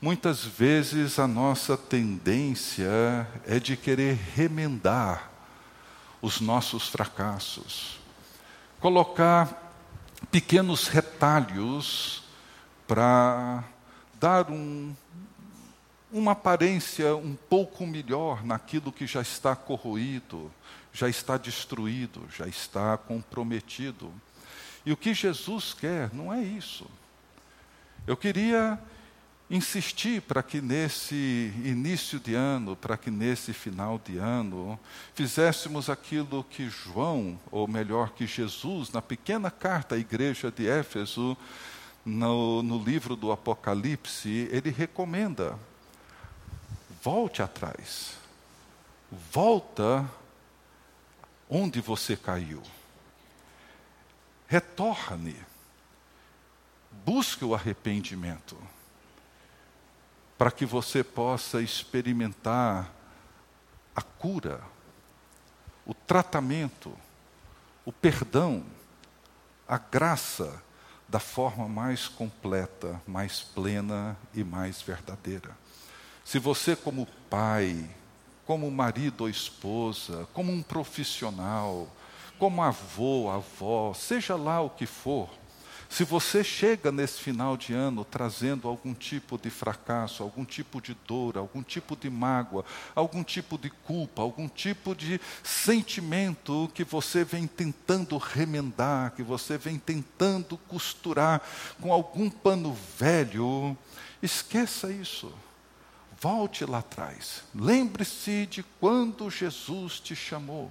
Muitas 0.00 0.44
vezes 0.44 1.18
a 1.18 1.26
nossa 1.26 1.76
tendência 1.76 3.26
é 3.44 3.58
de 3.58 3.76
querer 3.76 4.14
remendar 4.14 5.28
os 6.22 6.40
nossos 6.40 6.88
fracassos, 6.88 7.98
colocar 8.78 9.72
pequenos 10.30 10.86
retalhos 10.86 12.22
para 12.86 13.64
dar 14.20 14.50
um, 14.50 14.94
uma 16.10 16.32
aparência 16.32 17.14
um 17.16 17.34
pouco 17.34 17.86
melhor 17.86 18.44
naquilo 18.44 18.92
que 18.92 19.06
já 19.06 19.20
está 19.20 19.54
corroído, 19.54 20.50
já 20.92 21.08
está 21.08 21.36
destruído, 21.36 22.26
já 22.34 22.46
está 22.46 22.96
comprometido. 22.96 24.12
E 24.86 24.92
o 24.92 24.96
que 24.96 25.12
Jesus 25.12 25.74
quer 25.74 26.12
não 26.14 26.32
é 26.32 26.42
isso. 26.42 26.86
Eu 28.06 28.16
queria 28.16 28.78
insistir 29.50 30.22
para 30.22 30.42
que 30.42 30.60
nesse 30.60 31.52
início 31.64 32.18
de 32.18 32.34
ano, 32.34 32.76
para 32.76 32.96
que 32.96 33.10
nesse 33.10 33.52
final 33.52 34.00
de 34.02 34.18
ano, 34.18 34.78
fizéssemos 35.14 35.88
aquilo 35.88 36.44
que 36.44 36.68
João, 36.68 37.38
ou 37.50 37.66
melhor, 37.66 38.10
que 38.10 38.26
Jesus, 38.26 38.90
na 38.90 39.00
pequena 39.00 39.50
carta 39.50 39.94
à 39.94 39.98
igreja 39.98 40.50
de 40.50 40.68
Éfeso, 40.68 41.36
no, 42.04 42.62
no 42.62 42.82
livro 42.82 43.16
do 43.16 43.32
Apocalipse, 43.32 44.48
ele 44.50 44.70
recomenda 44.70 45.58
Volte 47.02 47.42
atrás. 47.42 48.14
Volta 49.10 50.08
onde 51.48 51.80
você 51.80 52.16
caiu. 52.16 52.62
Retorne. 54.46 55.36
Busque 57.04 57.44
o 57.44 57.54
arrependimento. 57.54 58.56
Para 60.36 60.50
que 60.50 60.64
você 60.64 61.02
possa 61.02 61.60
experimentar 61.60 62.92
a 63.94 64.02
cura, 64.02 64.62
o 65.84 65.92
tratamento, 65.92 66.96
o 67.84 67.92
perdão, 67.92 68.64
a 69.66 69.78
graça 69.78 70.62
da 71.08 71.18
forma 71.18 71.68
mais 71.68 72.06
completa, 72.06 73.00
mais 73.06 73.40
plena 73.40 74.16
e 74.34 74.44
mais 74.44 74.80
verdadeira. 74.82 75.56
Se 76.28 76.38
você, 76.38 76.76
como 76.76 77.08
pai, 77.30 77.88
como 78.44 78.70
marido 78.70 79.22
ou 79.22 79.30
esposa, 79.30 80.28
como 80.34 80.52
um 80.52 80.60
profissional, 80.60 81.88
como 82.38 82.62
avô, 82.62 83.30
avó, 83.30 83.94
seja 83.94 84.36
lá 84.36 84.60
o 84.60 84.68
que 84.68 84.84
for, 84.84 85.30
se 85.88 86.04
você 86.04 86.44
chega 86.44 86.92
nesse 86.92 87.18
final 87.18 87.56
de 87.56 87.72
ano 87.72 88.04
trazendo 88.04 88.68
algum 88.68 88.92
tipo 88.92 89.38
de 89.38 89.48
fracasso, 89.48 90.22
algum 90.22 90.44
tipo 90.44 90.82
de 90.82 90.94
dor, 91.06 91.38
algum 91.38 91.62
tipo 91.62 91.96
de 91.96 92.10
mágoa, 92.10 92.62
algum 92.94 93.24
tipo 93.24 93.56
de 93.56 93.70
culpa, 93.70 94.20
algum 94.20 94.48
tipo 94.48 94.94
de 94.94 95.18
sentimento 95.42 96.70
que 96.74 96.84
você 96.84 97.24
vem 97.24 97.46
tentando 97.46 98.18
remendar, 98.18 99.12
que 99.12 99.22
você 99.22 99.56
vem 99.56 99.78
tentando 99.78 100.58
costurar 100.68 101.40
com 101.80 101.90
algum 101.90 102.28
pano 102.28 102.76
velho, 102.98 103.74
esqueça 104.22 104.92
isso. 104.92 105.32
Volte 106.20 106.64
lá 106.64 106.78
atrás. 106.78 107.44
Lembre-se 107.54 108.46
de 108.46 108.62
quando 108.80 109.30
Jesus 109.30 110.00
te 110.00 110.16
chamou. 110.16 110.70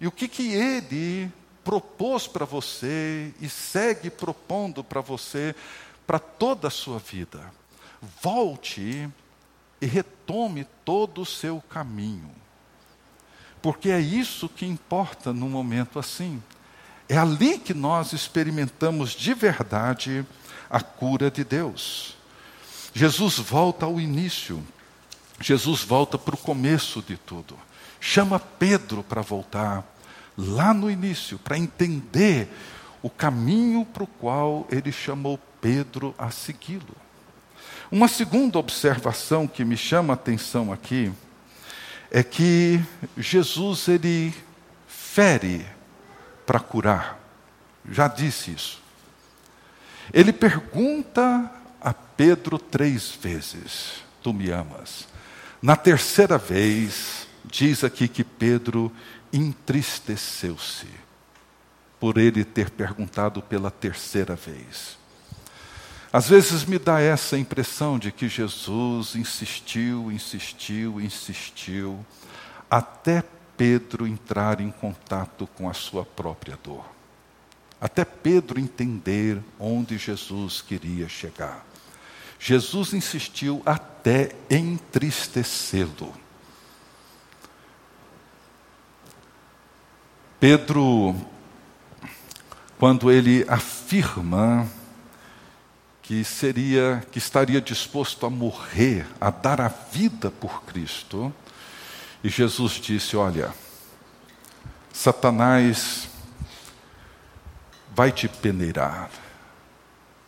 E 0.00 0.06
o 0.06 0.12
que, 0.12 0.28
que 0.28 0.52
ele 0.52 1.32
propôs 1.64 2.26
para 2.26 2.44
você 2.44 3.32
e 3.40 3.48
segue 3.48 4.10
propondo 4.10 4.82
para 4.82 5.00
você 5.00 5.54
para 6.06 6.18
toda 6.18 6.68
a 6.68 6.70
sua 6.70 6.98
vida. 6.98 7.52
Volte 8.20 9.08
e 9.80 9.86
retome 9.86 10.66
todo 10.84 11.22
o 11.22 11.26
seu 11.26 11.62
caminho. 11.68 12.30
Porque 13.60 13.90
é 13.90 14.00
isso 14.00 14.48
que 14.48 14.66
importa 14.66 15.32
num 15.32 15.48
momento 15.48 15.98
assim. 15.98 16.42
É 17.08 17.16
ali 17.16 17.58
que 17.58 17.72
nós 17.72 18.12
experimentamos 18.12 19.10
de 19.10 19.34
verdade 19.34 20.26
a 20.68 20.80
cura 20.80 21.30
de 21.30 21.44
Deus. 21.44 22.16
Jesus 22.94 23.38
volta 23.38 23.86
ao 23.86 24.00
início. 24.00 24.62
Jesus 25.40 25.82
volta 25.82 26.18
para 26.18 26.34
o 26.34 26.38
começo 26.38 27.02
de 27.02 27.16
tudo. 27.16 27.58
Chama 28.00 28.38
Pedro 28.38 29.02
para 29.02 29.22
voltar 29.22 29.84
lá 30.36 30.72
no 30.72 30.90
início, 30.90 31.38
para 31.38 31.58
entender 31.58 32.48
o 33.02 33.10
caminho 33.10 33.84
para 33.84 34.04
o 34.04 34.06
qual 34.06 34.66
ele 34.70 34.92
chamou 34.92 35.38
Pedro 35.60 36.14
a 36.18 36.30
segui-lo. 36.30 36.96
Uma 37.90 38.08
segunda 38.08 38.58
observação 38.58 39.46
que 39.46 39.64
me 39.64 39.76
chama 39.76 40.12
a 40.12 40.14
atenção 40.14 40.72
aqui 40.72 41.12
é 42.10 42.22
que 42.22 42.80
Jesus 43.16 43.88
ele 43.88 44.34
fere 44.86 45.66
para 46.46 46.60
curar. 46.60 47.18
Já 47.90 48.08
disse 48.08 48.52
isso. 48.52 48.82
Ele 50.12 50.32
pergunta 50.32 51.50
a 51.82 51.92
Pedro 51.92 52.58
três 52.58 53.10
vezes: 53.10 54.02
Tu 54.22 54.32
me 54.32 54.50
amas? 54.50 55.08
Na 55.60 55.76
terceira 55.76 56.38
vez, 56.38 57.26
diz 57.44 57.82
aqui 57.82 58.06
que 58.06 58.22
Pedro 58.22 58.92
entristeceu-se 59.32 60.86
por 61.98 62.18
ele 62.18 62.44
ter 62.44 62.70
perguntado 62.70 63.42
pela 63.42 63.70
terceira 63.70 64.34
vez. 64.36 64.98
Às 66.12 66.28
vezes 66.28 66.64
me 66.64 66.78
dá 66.78 67.00
essa 67.00 67.38
impressão 67.38 67.98
de 67.98 68.12
que 68.12 68.28
Jesus 68.28 69.14
insistiu, 69.14 70.12
insistiu, 70.12 71.00
insistiu, 71.00 72.04
até 72.70 73.24
Pedro 73.56 74.06
entrar 74.06 74.60
em 74.60 74.70
contato 74.70 75.46
com 75.56 75.70
a 75.70 75.74
sua 75.74 76.04
própria 76.04 76.58
dor. 76.62 76.84
Até 77.80 78.04
Pedro 78.04 78.60
entender 78.60 79.40
onde 79.58 79.96
Jesus 79.96 80.60
queria 80.60 81.08
chegar. 81.08 81.71
Jesus 82.44 82.92
insistiu 82.92 83.62
até 83.64 84.34
entristecê-lo. 84.50 86.12
Pedro, 90.40 91.14
quando 92.80 93.12
ele 93.12 93.46
afirma 93.48 94.68
que 96.02 96.24
seria, 96.24 97.06
que 97.12 97.18
estaria 97.18 97.60
disposto 97.60 98.26
a 98.26 98.30
morrer, 98.30 99.06
a 99.20 99.30
dar 99.30 99.60
a 99.60 99.68
vida 99.68 100.28
por 100.32 100.64
Cristo, 100.64 101.32
e 102.24 102.28
Jesus 102.28 102.72
disse: 102.72 103.16
Olha, 103.16 103.54
Satanás 104.92 106.08
vai 107.94 108.10
te 108.10 108.26
peneirar, 108.26 109.08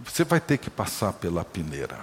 você 0.04 0.24
vai 0.24 0.40
ter 0.40 0.58
que 0.58 0.68
passar 0.68 1.12
pela 1.14 1.44
peneira. 1.44 1.98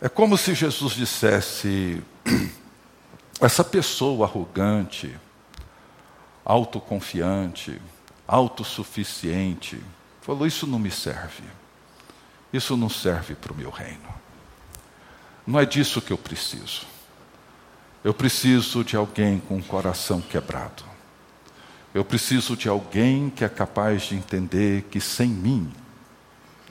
É 0.00 0.08
como 0.08 0.38
se 0.38 0.54
Jesus 0.54 0.94
dissesse: 0.94 2.02
essa 3.40 3.64
pessoa 3.64 4.26
arrogante, 4.26 5.18
autoconfiante, 6.44 7.80
autossuficiente, 8.26 9.82
falou: 10.20 10.46
Isso 10.46 10.66
não 10.66 10.78
me 10.78 10.90
serve. 10.90 11.44
Isso 12.52 12.76
não 12.76 12.88
serve 12.88 13.34
para 13.34 13.52
o 13.52 13.56
meu 13.56 13.70
reino. 13.70 14.12
Não 15.46 15.58
é 15.58 15.66
disso 15.66 16.00
que 16.00 16.12
eu 16.12 16.18
preciso. 16.18 16.86
Eu 18.04 18.12
preciso 18.12 18.84
de 18.84 18.96
alguém 18.96 19.38
com 19.38 19.58
o 19.58 19.62
coração 19.62 20.20
quebrado. 20.20 20.91
Eu 21.94 22.04
preciso 22.04 22.56
de 22.56 22.68
alguém 22.68 23.28
que 23.28 23.44
é 23.44 23.48
capaz 23.48 24.04
de 24.04 24.14
entender 24.14 24.82
que 24.84 25.00
sem 25.00 25.28
mim 25.28 25.70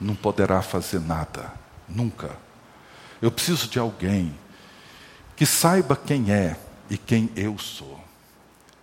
não 0.00 0.16
poderá 0.16 0.62
fazer 0.62 1.00
nada, 1.00 1.52
nunca. 1.88 2.36
Eu 3.20 3.30
preciso 3.30 3.68
de 3.68 3.78
alguém 3.78 4.36
que 5.36 5.46
saiba 5.46 5.94
quem 5.94 6.32
é 6.32 6.58
e 6.90 6.98
quem 6.98 7.30
eu 7.36 7.56
sou. 7.58 8.02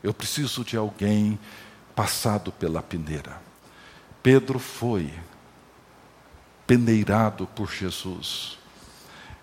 Eu 0.01 0.13
preciso 0.13 0.63
de 0.63 0.77
alguém 0.77 1.37
passado 1.93 2.51
pela 2.53 2.81
peneira. 2.81 3.41
Pedro 4.23 4.59
foi 4.59 5.13
peneirado 6.65 7.47
por 7.47 7.69
Jesus. 7.71 8.58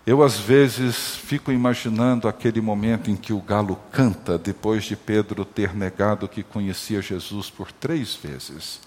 Eu, 0.07 0.23
às 0.23 0.39
vezes, 0.39 1.17
fico 1.17 1.51
imaginando 1.51 2.29
aquele 2.29 2.61
momento 2.61 3.11
em 3.11 3.15
que 3.17 3.33
o 3.33 3.41
galo 3.41 3.77
canta, 3.91 4.37
depois 4.37 4.85
de 4.85 4.95
Pedro 4.95 5.43
ter 5.43 5.75
negado 5.75 6.29
que 6.29 6.41
conhecia 6.41 7.01
Jesus 7.01 7.49
por 7.49 7.73
três 7.73 8.15
vezes. 8.15 8.79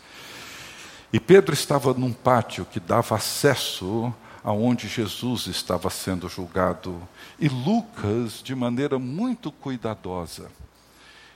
E 1.13 1.21
Pedro 1.21 1.53
estava 1.53 1.93
num 1.93 2.11
pátio 2.11 2.65
que 2.65 2.81
dava 2.81 3.17
acesso 3.17 4.15
aonde 4.43 4.89
Jesus 4.89 5.47
estava 5.47 5.91
sendo 5.91 6.27
julgado. 6.27 6.99
E 7.39 7.51
Lucas, 7.51 8.43
de 8.43 8.55
maneira 8.55 8.99
muito 8.99 9.53
cuidadosa, 9.53 10.51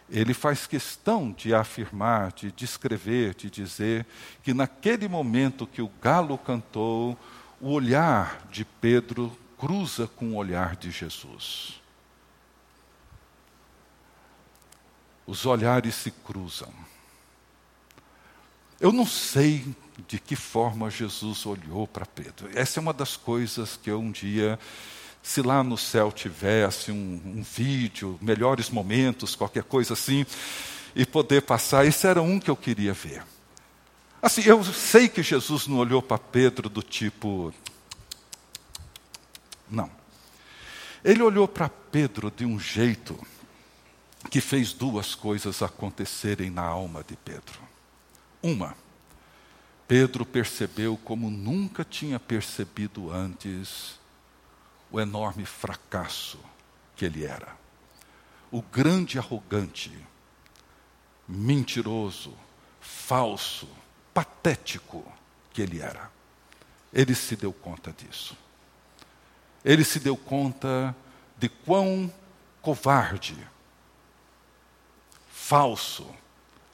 ele 0.09 0.33
faz 0.33 0.67
questão 0.67 1.31
de 1.31 1.55
afirmar, 1.55 2.33
de 2.33 2.51
descrever, 2.53 3.35
de 3.35 3.51
dizer 3.51 4.07
que 4.43 4.55
naquele 4.55 5.09
momento 5.09 5.67
que 5.67 5.83
o 5.83 5.91
galo 6.01 6.39
cantou, 6.39 7.19
o 7.61 7.71
olhar 7.71 8.47
de 8.51 8.65
Pedro 8.65 9.31
cruza 9.65 10.07
com 10.07 10.27
o 10.27 10.35
olhar 10.35 10.77
de 10.77 10.91
Jesus. 10.91 11.81
Os 15.27 15.47
olhares 15.47 15.95
se 15.95 16.11
cruzam. 16.11 16.71
Eu 18.79 18.93
não 18.93 19.07
sei 19.07 19.75
de 20.07 20.19
que 20.19 20.37
forma 20.37 20.91
Jesus 20.91 21.47
olhou 21.47 21.89
para 21.89 22.05
Pedro. 22.05 22.51
Essa 22.55 22.79
é 22.79 22.83
uma 22.83 22.93
das 22.93 23.17
coisas 23.17 23.79
que 23.83 23.91
eu 23.91 24.01
um 24.01 24.11
dia, 24.11 24.59
se 25.23 25.41
lá 25.41 25.65
no 25.65 25.79
céu 25.79 26.13
tivesse 26.13 26.93
um, 26.93 27.23
um 27.25 27.43
vídeo, 27.43 28.19
melhores 28.21 28.69
momentos, 28.69 29.35
qualquer 29.35 29.63
coisa 29.63 29.95
assim, 29.95 30.27
e 30.95 31.07
poder 31.07 31.41
passar, 31.41 31.87
esse 31.87 32.07
era 32.07 32.21
um 32.21 32.39
que 32.39 32.51
eu 32.51 32.57
queria 32.57 32.93
ver. 32.93 33.25
Assim, 34.21 34.43
eu 34.43 34.63
sei 34.63 35.09
que 35.09 35.23
Jesus 35.23 35.67
não 35.67 35.79
olhou 35.79 36.03
para 36.03 36.19
Pedro 36.19 36.69
do 36.69 36.83
tipo, 36.83 37.51
não. 39.75 39.91
Ele 41.05 41.23
olhou 41.23 41.47
para 41.47 41.69
Pedro 41.69 42.31
de 42.31 42.47
um 42.47 42.59
jeito 42.59 43.19
que 44.31 44.41
fez 44.41 44.73
duas 44.73 45.15
coisas 45.15 45.63
acontecerem 45.63 46.49
na 46.49 46.63
alma 46.63 47.05
de 47.05 47.15
Pedro. 47.15 47.61
Uma, 48.43 48.75
Pedro 49.87 50.25
percebeu 50.25 50.97
como 50.97 51.31
nunca 51.31 51.85
tinha 51.85 52.19
percebido 52.19 53.13
antes 53.13 54.01
o 54.91 54.99
enorme 54.99 55.45
fracasso 55.45 56.39
que 56.97 57.05
ele 57.05 57.25
era. 57.25 57.55
O 58.51 58.63
grande 58.63 59.19
arrogante, 59.19 59.93
mentiroso, 61.29 62.33
falso, 62.81 63.69
patético 64.15 65.05
que 65.53 65.61
ele 65.61 65.81
era. 65.81 66.11
Ele 66.93 67.15
se 67.15 67.37
deu 67.37 67.53
conta 67.53 67.93
disso 67.93 68.37
ele 69.65 69.85
se 69.85 69.99
deu 69.99 70.17
conta 70.17 70.95
de 71.39 71.49
quão 71.49 72.13
covarde, 72.61 73.37
falso 75.29 76.07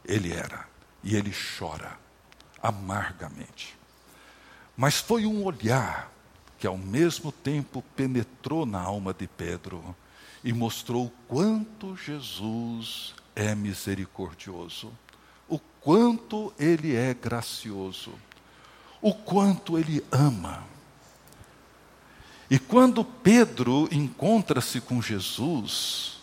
ele 0.04 0.32
era. 0.32 0.68
E 1.02 1.16
ele 1.16 1.32
chora 1.58 1.98
amargamente. 2.62 3.76
Mas 4.76 4.96
foi 4.98 5.24
um 5.24 5.44
olhar 5.44 6.12
que 6.58 6.66
ao 6.66 6.76
mesmo 6.76 7.32
tempo 7.32 7.82
penetrou 7.96 8.66
na 8.66 8.80
alma 8.80 9.14
de 9.14 9.26
Pedro 9.26 9.96
e 10.44 10.52
mostrou 10.52 11.10
quanto 11.26 11.96
Jesus 11.96 13.14
é 13.34 13.54
misericordioso, 13.54 14.92
o 15.48 15.58
quanto 15.58 16.52
ele 16.58 16.94
é 16.94 17.14
gracioso, 17.14 18.12
o 19.00 19.14
quanto 19.14 19.78
ele 19.78 20.04
ama. 20.12 20.62
E 22.50 22.58
quando 22.58 23.04
Pedro 23.04 23.88
encontra-se 23.92 24.80
com 24.80 25.00
Jesus 25.00 26.18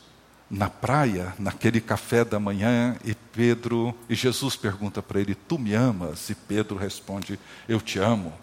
na 0.50 0.70
praia, 0.70 1.34
naquele 1.40 1.80
café 1.80 2.26
da 2.26 2.40
manhã, 2.40 2.98
e 3.06 3.16
Pedro 3.16 3.96
e 4.10 4.16
Jesus 4.16 4.58
pergunta 4.58 5.02
para 5.02 5.22
ele: 5.22 5.36
"Tu 5.36 5.58
me 5.58 5.74
amas?" 5.74 6.30
E 6.30 6.36
Pedro 6.36 6.76
responde: 6.76 7.40
"Eu 7.68 7.80
te 7.80 7.98
amo." 7.98 8.34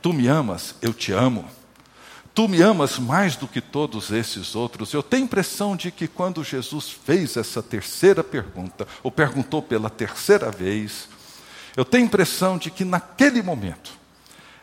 "Tu 0.00 0.12
me 0.12 0.28
amas?" 0.28 0.76
"Eu 0.80 0.94
te 0.94 1.12
amo." 1.12 1.44
Tu 2.32 2.46
me 2.46 2.60
amas 2.60 2.98
mais 2.98 3.34
do 3.34 3.48
que 3.48 3.62
todos 3.62 4.10
esses 4.10 4.54
outros. 4.54 4.92
Eu 4.92 5.02
tenho 5.02 5.22
a 5.22 5.24
impressão 5.24 5.74
de 5.74 5.90
que 5.90 6.06
quando 6.06 6.44
Jesus 6.44 6.90
fez 6.90 7.34
essa 7.34 7.62
terceira 7.62 8.22
pergunta, 8.22 8.86
ou 9.02 9.10
perguntou 9.10 9.62
pela 9.62 9.88
terceira 9.88 10.50
vez, 10.50 11.08
eu 11.74 11.82
tenho 11.82 12.04
a 12.04 12.06
impressão 12.06 12.58
de 12.58 12.70
que 12.70 12.84
naquele 12.84 13.42
momento, 13.42 13.92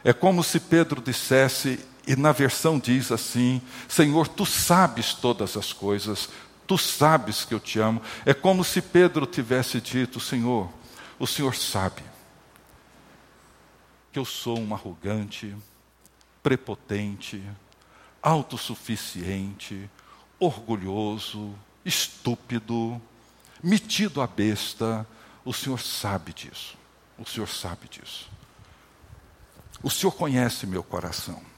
é 0.04 0.14
como 0.14 0.44
se 0.44 0.60
Pedro 0.60 1.02
dissesse: 1.02 1.80
e 2.06 2.16
na 2.16 2.32
versão 2.32 2.78
diz 2.78 3.12
assim: 3.12 3.62
Senhor, 3.88 4.28
tu 4.28 4.46
sabes 4.46 5.14
todas 5.14 5.56
as 5.56 5.72
coisas, 5.72 6.30
tu 6.68 6.78
sabes 6.78 7.46
que 7.46 7.54
eu 7.54 7.60
te 7.60 7.80
amo. 7.80 8.02
É 8.26 8.34
como 8.34 8.64
se 8.64 8.82
Pedro 8.82 9.26
tivesse 9.26 9.80
dito: 9.80 10.20
Senhor, 10.20 10.70
o 11.18 11.26
Senhor 11.26 11.56
sabe 11.56 12.04
que 14.12 14.20
eu 14.20 14.26
sou 14.26 14.60
um 14.60 14.74
arrogante, 14.74 15.56
prepotente, 16.42 17.42
autossuficiente, 18.22 19.90
orgulhoso, 20.40 21.56
estúpido, 21.86 23.02
metido 23.62 24.22
à 24.22 24.28
besta. 24.28 25.08
O 25.46 25.54
Senhor 25.54 25.80
sabe 25.80 26.34
disso. 26.34 26.78
O 27.18 27.26
Senhor 27.26 27.48
sabe 27.48 27.88
disso. 27.88 28.30
O 29.82 29.90
Senhor 29.90 30.12
conhece 30.12 30.66
meu 30.66 30.84
coração. 30.84 31.53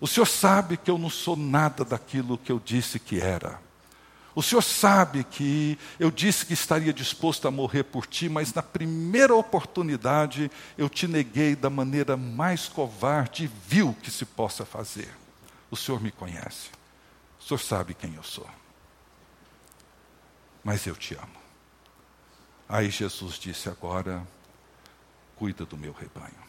O 0.00 0.06
Senhor 0.06 0.26
sabe 0.26 0.76
que 0.76 0.90
eu 0.90 0.98
não 0.98 1.08
sou 1.08 1.36
nada 1.36 1.84
daquilo 1.84 2.36
que 2.36 2.52
eu 2.52 2.60
disse 2.62 2.98
que 2.98 3.20
era. 3.20 3.58
O 4.34 4.42
Senhor 4.42 4.60
sabe 4.60 5.24
que 5.24 5.78
eu 5.98 6.10
disse 6.10 6.44
que 6.44 6.52
estaria 6.52 6.92
disposto 6.92 7.48
a 7.48 7.50
morrer 7.50 7.84
por 7.84 8.06
ti, 8.06 8.28
mas 8.28 8.52
na 8.52 8.62
primeira 8.62 9.34
oportunidade 9.34 10.50
eu 10.76 10.90
te 10.90 11.08
neguei 11.08 11.56
da 11.56 11.70
maneira 11.70 12.18
mais 12.18 12.68
covarde 12.68 13.44
e 13.44 13.50
vil 13.66 13.96
que 14.02 14.10
se 14.10 14.26
possa 14.26 14.66
fazer. 14.66 15.08
O 15.70 15.76
Senhor 15.76 16.02
me 16.02 16.10
conhece. 16.10 16.68
O 17.40 17.42
Senhor 17.42 17.58
sabe 17.58 17.94
quem 17.94 18.14
eu 18.14 18.22
sou. 18.22 18.46
Mas 20.62 20.86
eu 20.86 20.94
te 20.94 21.14
amo. 21.14 21.40
Aí 22.68 22.90
Jesus 22.90 23.38
disse 23.38 23.70
agora: 23.70 24.26
cuida 25.36 25.64
do 25.64 25.78
meu 25.78 25.94
rebanho. 25.94 26.45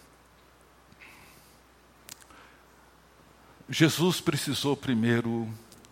Jesus 3.69 4.21
precisou 4.21 4.77
primeiro 4.77 5.47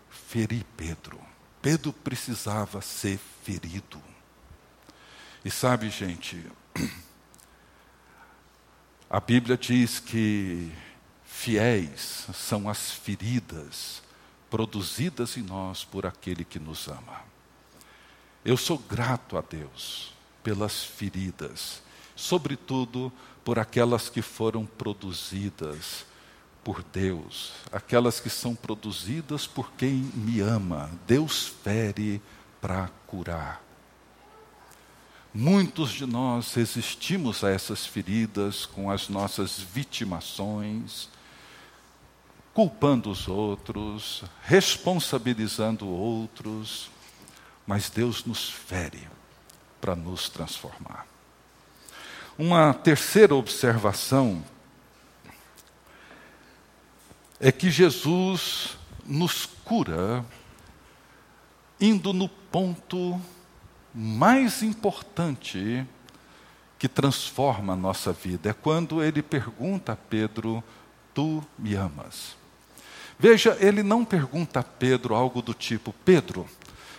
ferir 0.09 0.65
Pedro. 0.77 1.19
Pedro 1.61 1.91
precisava 1.91 2.81
ser 2.81 3.19
ferido. 3.43 4.01
E 5.43 5.51
sabe, 5.51 5.89
gente, 5.89 6.41
a 9.09 9.19
Bíblia 9.19 9.57
diz 9.57 9.99
que 9.99 10.71
fiéis 11.25 12.27
são 12.33 12.69
as 12.69 12.91
feridas 12.91 14.01
produzidas 14.49 15.35
em 15.35 15.41
nós 15.41 15.83
por 15.83 16.05
aquele 16.05 16.45
que 16.45 16.59
nos 16.59 16.87
ama. 16.87 17.23
Eu 18.45 18.55
sou 18.55 18.77
grato 18.77 19.37
a 19.37 19.41
Deus 19.41 20.13
pelas 20.41 20.81
feridas, 20.81 21.83
sobretudo 22.15 23.11
por 23.43 23.59
aquelas 23.59 24.07
que 24.07 24.21
foram 24.21 24.65
produzidas 24.65 26.05
por 26.65 26.81
Deus, 26.81 27.51
aquelas 27.71 28.19
que 28.19 28.27
são 28.27 28.55
produzidas 28.55 29.45
por 29.45 29.71
quem 29.73 29.93
me 29.93 30.39
ama. 30.39 30.89
Deus 31.05 31.45
fere 31.63 32.19
para 32.59 32.89
curar. 33.05 33.61
Muitos 35.31 35.91
de 35.91 36.07
nós 36.07 36.55
resistimos 36.55 37.43
a 37.43 37.51
essas 37.51 37.85
feridas 37.85 38.65
com 38.65 38.89
as 38.89 39.09
nossas 39.09 39.59
vitimações, 39.59 41.07
culpando 42.51 43.11
os 43.11 43.27
outros, 43.27 44.23
responsabilizando 44.41 45.87
outros, 45.87 46.89
mas 47.67 47.91
Deus 47.91 48.25
nos 48.25 48.49
fere 48.49 49.07
para 49.79 49.95
nos 49.95 50.29
transformar. 50.29 51.05
Uma 52.39 52.73
terceira 52.73 53.35
observação 53.35 54.43
é 57.39 57.51
que 57.51 57.69
Jesus 57.69 58.77
nos 59.05 59.45
cura 59.63 60.25
indo 61.79 62.13
no 62.13 62.29
ponto 62.29 63.19
mais 63.93 64.63
importante 64.63 65.85
que 66.77 66.87
transforma 66.87 67.73
a 67.73 67.75
nossa 67.77 68.11
vida. 68.11 68.49
É 68.49 68.53
quando 68.53 69.03
ele 69.03 69.21
pergunta 69.21 69.93
a 69.93 69.95
Pedro: 69.95 70.63
Tu 71.13 71.43
me 71.57 71.75
amas? 71.75 72.35
Veja, 73.17 73.57
ele 73.59 73.81
não 73.83 74.03
pergunta 74.03 74.59
a 74.59 74.63
Pedro 74.63 75.15
algo 75.15 75.41
do 75.41 75.53
tipo: 75.53 75.93
Pedro, 76.03 76.47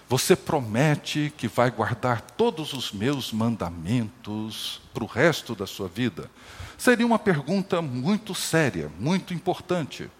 você 0.08 0.36
promete 0.36 1.32
que 1.36 1.48
vai 1.48 1.70
guardar 1.70 2.20
todos 2.20 2.72
os 2.72 2.92
meus 2.92 3.32
mandamentos 3.32 4.80
para 4.94 5.04
o 5.04 5.06
resto 5.06 5.54
da 5.54 5.66
sua 5.66 5.88
vida? 5.88 6.30
Seria 6.78 7.06
uma 7.06 7.18
pergunta 7.18 7.80
muito 7.80 8.34
séria, 8.34 8.90
muito 8.98 9.32
importante. 9.32 10.10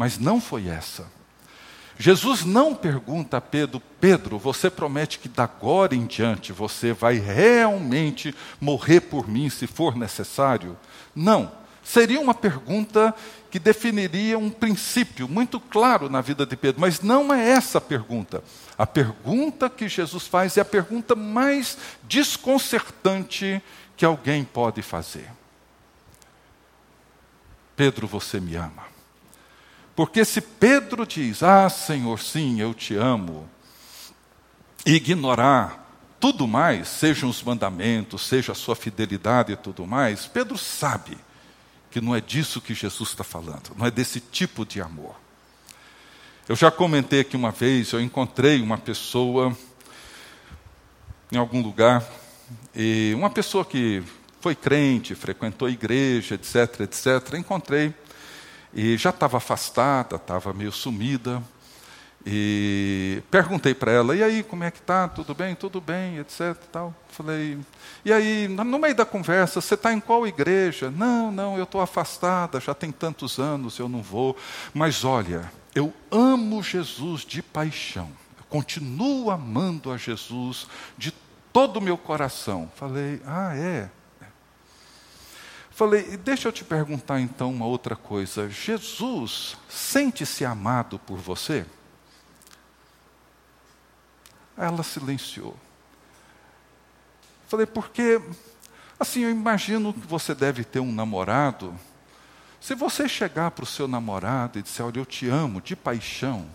Mas 0.00 0.18
não 0.18 0.40
foi 0.40 0.66
essa. 0.66 1.06
Jesus 1.98 2.42
não 2.42 2.74
pergunta 2.74 3.36
a 3.36 3.40
Pedro: 3.40 3.82
Pedro, 4.00 4.38
você 4.38 4.70
promete 4.70 5.18
que 5.18 5.28
da 5.28 5.44
agora 5.44 5.94
em 5.94 6.06
diante 6.06 6.54
você 6.54 6.94
vai 6.94 7.18
realmente 7.18 8.34
morrer 8.58 9.00
por 9.00 9.28
mim 9.28 9.50
se 9.50 9.66
for 9.66 9.94
necessário? 9.94 10.74
Não. 11.14 11.52
Seria 11.84 12.18
uma 12.18 12.32
pergunta 12.32 13.14
que 13.50 13.58
definiria 13.58 14.38
um 14.38 14.48
princípio 14.48 15.28
muito 15.28 15.60
claro 15.60 16.08
na 16.08 16.22
vida 16.22 16.46
de 16.46 16.56
Pedro, 16.56 16.80
mas 16.80 17.02
não 17.02 17.30
é 17.30 17.50
essa 17.50 17.76
a 17.76 17.82
pergunta. 17.82 18.42
A 18.78 18.86
pergunta 18.86 19.68
que 19.68 19.86
Jesus 19.86 20.26
faz 20.26 20.56
é 20.56 20.62
a 20.62 20.64
pergunta 20.64 21.14
mais 21.14 21.76
desconcertante 22.04 23.62
que 23.98 24.06
alguém 24.06 24.44
pode 24.44 24.80
fazer. 24.80 25.28
Pedro, 27.76 28.06
você 28.06 28.40
me 28.40 28.56
ama? 28.56 28.90
Porque 30.00 30.24
se 30.24 30.40
Pedro 30.40 31.06
diz, 31.06 31.42
ah, 31.42 31.68
Senhor, 31.68 32.18
sim, 32.18 32.58
eu 32.58 32.72
te 32.72 32.96
amo, 32.96 33.46
e 34.86 34.94
ignorar 34.94 35.94
tudo 36.18 36.48
mais, 36.48 36.88
sejam 36.88 37.28
os 37.28 37.42
mandamentos, 37.42 38.26
seja 38.26 38.52
a 38.52 38.54
sua 38.54 38.74
fidelidade 38.74 39.52
e 39.52 39.56
tudo 39.56 39.86
mais, 39.86 40.24
Pedro 40.24 40.56
sabe 40.56 41.18
que 41.90 42.00
não 42.00 42.16
é 42.16 42.20
disso 42.22 42.62
que 42.62 42.72
Jesus 42.72 43.10
está 43.10 43.22
falando, 43.22 43.76
não 43.76 43.84
é 43.84 43.90
desse 43.90 44.20
tipo 44.20 44.64
de 44.64 44.80
amor. 44.80 45.14
Eu 46.48 46.56
já 46.56 46.70
comentei 46.70 47.20
aqui 47.20 47.36
uma 47.36 47.50
vez, 47.50 47.92
eu 47.92 48.00
encontrei 48.00 48.62
uma 48.62 48.78
pessoa 48.78 49.54
em 51.30 51.36
algum 51.36 51.60
lugar, 51.60 52.02
e 52.74 53.12
uma 53.14 53.28
pessoa 53.28 53.66
que 53.66 54.02
foi 54.40 54.54
crente, 54.54 55.14
frequentou 55.14 55.68
a 55.68 55.70
igreja, 55.70 56.36
etc, 56.36 56.80
etc, 56.80 57.34
encontrei 57.34 57.92
e 58.72 58.96
já 58.96 59.10
estava 59.10 59.36
afastada, 59.38 60.16
estava 60.16 60.52
meio 60.52 60.72
sumida. 60.72 61.42
E 62.24 63.22
perguntei 63.30 63.74
para 63.74 63.92
ela, 63.92 64.14
e 64.14 64.22
aí, 64.22 64.42
como 64.42 64.62
é 64.62 64.70
que 64.70 64.80
tá? 64.80 65.08
Tudo 65.08 65.34
bem? 65.34 65.54
Tudo 65.54 65.80
bem, 65.80 66.18
etc. 66.18 66.54
Tal. 66.70 66.94
Falei, 67.08 67.58
e 68.04 68.12
aí, 68.12 68.46
no 68.46 68.78
meio 68.78 68.94
da 68.94 69.06
conversa, 69.06 69.60
você 69.60 69.74
está 69.74 69.92
em 69.92 70.00
qual 70.00 70.26
igreja? 70.26 70.90
Não, 70.90 71.32
não, 71.32 71.56
eu 71.56 71.64
estou 71.64 71.80
afastada, 71.80 72.60
já 72.60 72.74
tem 72.74 72.92
tantos 72.92 73.38
anos, 73.38 73.78
eu 73.78 73.88
não 73.88 74.02
vou. 74.02 74.36
Mas 74.74 75.02
olha, 75.02 75.50
eu 75.74 75.94
amo 76.10 76.62
Jesus 76.62 77.22
de 77.22 77.42
paixão. 77.42 78.10
Eu 78.36 78.44
continuo 78.50 79.30
amando 79.30 79.90
a 79.90 79.96
Jesus 79.96 80.66
de 80.98 81.14
todo 81.52 81.78
o 81.78 81.80
meu 81.80 81.96
coração. 81.96 82.70
Falei, 82.76 83.22
ah, 83.24 83.56
é? 83.56 83.88
Falei, 85.80 86.18
deixa 86.18 86.46
eu 86.46 86.52
te 86.52 86.62
perguntar 86.62 87.22
então 87.22 87.50
uma 87.50 87.64
outra 87.64 87.96
coisa. 87.96 88.50
Jesus 88.50 89.56
sente-se 89.66 90.44
amado 90.44 90.98
por 90.98 91.16
você? 91.16 91.64
Ela 94.58 94.82
silenciou. 94.82 95.56
Falei, 97.48 97.64
porque, 97.64 98.20
assim, 98.98 99.20
eu 99.20 99.30
imagino 99.30 99.94
que 99.94 100.06
você 100.06 100.34
deve 100.34 100.64
ter 100.64 100.80
um 100.80 100.92
namorado. 100.92 101.74
Se 102.60 102.74
você 102.74 103.08
chegar 103.08 103.50
para 103.50 103.64
o 103.64 103.66
seu 103.66 103.88
namorado 103.88 104.58
e 104.58 104.62
disser, 104.62 104.84
olha, 104.84 104.98
eu 104.98 105.06
te 105.06 105.30
amo 105.30 105.62
de 105.62 105.74
paixão, 105.74 106.46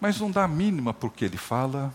mas 0.00 0.18
não 0.18 0.30
dá 0.30 0.44
a 0.44 0.48
mínima 0.48 0.94
porque 0.94 1.26
ele 1.26 1.36
fala, 1.36 1.94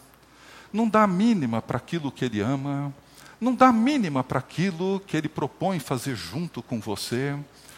não 0.71 0.87
dá 0.87 1.01
a 1.01 1.07
mínima 1.07 1.63
para 1.63 1.77
aquilo 1.77 2.11
que 2.11 2.25
ele 2.25 2.41
ama, 2.41 2.93
não 3.39 3.55
dá 3.55 3.71
mínima 3.71 4.23
para 4.23 4.39
aquilo 4.39 5.01
que 5.07 5.15
ele 5.15 5.29
propõe 5.29 5.79
fazer 5.79 6.15
junto 6.15 6.61
com 6.61 6.79
você. 6.79 7.37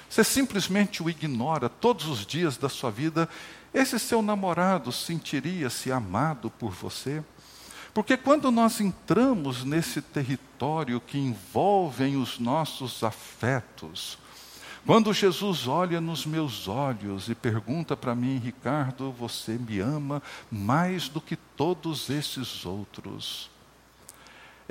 Você 0.09 0.23
simplesmente 0.23 1.03
o 1.03 1.09
ignora 1.09 1.69
todos 1.69 2.07
os 2.07 2.25
dias 2.25 2.57
da 2.57 2.67
sua 2.67 2.89
vida. 2.89 3.29
Esse 3.73 3.99
seu 3.99 4.21
namorado 4.21 4.91
sentiria-se 4.91 5.91
amado 5.91 6.49
por 6.49 6.71
você? 6.71 7.23
Porque 7.93 8.17
quando 8.17 8.51
nós 8.51 8.79
entramos 8.79 9.63
nesse 9.63 10.01
território 10.01 10.99
que 10.99 11.17
envolve 11.17 12.15
os 12.15 12.39
nossos 12.39 13.03
afetos, 13.03 14.17
quando 14.85 15.13
Jesus 15.13 15.67
olha 15.67 16.01
nos 16.01 16.25
meus 16.25 16.67
olhos 16.67 17.29
e 17.29 17.35
pergunta 17.35 17.95
para 17.95 18.15
mim, 18.15 18.37
Ricardo, 18.43 19.11
você 19.11 19.53
me 19.53 19.79
ama 19.79 20.23
mais 20.49 21.07
do 21.07 21.21
que 21.21 21.35
todos 21.35 22.09
esses 22.09 22.65
outros. 22.65 23.49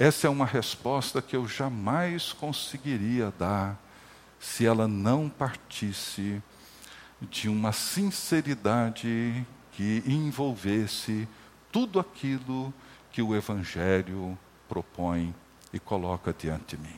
Essa 0.01 0.29
é 0.29 0.31
uma 0.31 0.47
resposta 0.47 1.21
que 1.21 1.37
eu 1.37 1.47
jamais 1.47 2.33
conseguiria 2.33 3.31
dar 3.39 3.79
se 4.41 4.65
ela 4.65 4.89
não 4.89 5.29
partisse 5.29 6.43
de 7.21 7.51
uma 7.51 7.71
sinceridade 7.71 9.47
que 9.73 10.03
envolvesse 10.07 11.29
tudo 11.71 12.01
aquilo 12.01 12.73
que 13.13 13.21
o 13.21 13.37
Evangelho 13.37 14.39
propõe 14.67 15.35
e 15.71 15.79
coloca 15.79 16.33
diante 16.33 16.77
de 16.77 16.83
mim. 16.83 16.97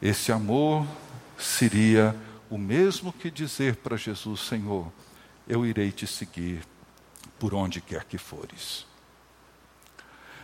Esse 0.00 0.32
amor 0.32 0.86
seria 1.36 2.16
o 2.48 2.56
mesmo 2.56 3.12
que 3.12 3.30
dizer 3.30 3.76
para 3.76 3.98
Jesus: 3.98 4.40
Senhor, 4.40 4.90
eu 5.46 5.66
irei 5.66 5.92
te 5.92 6.06
seguir 6.06 6.64
por 7.38 7.52
onde 7.52 7.82
quer 7.82 8.04
que 8.04 8.16
fores. 8.16 8.86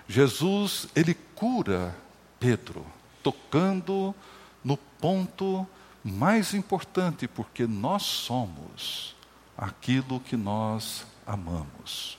Jesus, 0.07 0.89
ele 0.95 1.15
cura 1.35 1.97
Pedro, 2.39 2.85
tocando 3.23 4.15
no 4.63 4.77
ponto 4.77 5.67
mais 6.03 6.55
importante, 6.55 7.27
porque 7.27 7.67
nós 7.67 8.03
somos 8.03 9.17
aquilo 9.57 10.21
que 10.21 10.37
nós 10.37 11.07
amamos. 11.27 12.19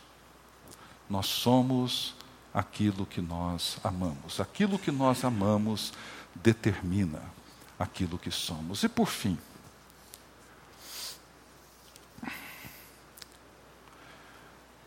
Nós 1.09 1.27
somos 1.27 2.15
aquilo 2.53 3.05
que 3.05 3.21
nós 3.21 3.77
amamos. 3.83 4.39
Aquilo 4.39 4.79
que 4.79 4.91
nós 4.91 5.23
amamos 5.23 5.93
determina 6.33 7.21
aquilo 7.77 8.17
que 8.17 8.31
somos. 8.31 8.83
E 8.83 8.89
por 8.89 9.07
fim, 9.07 9.37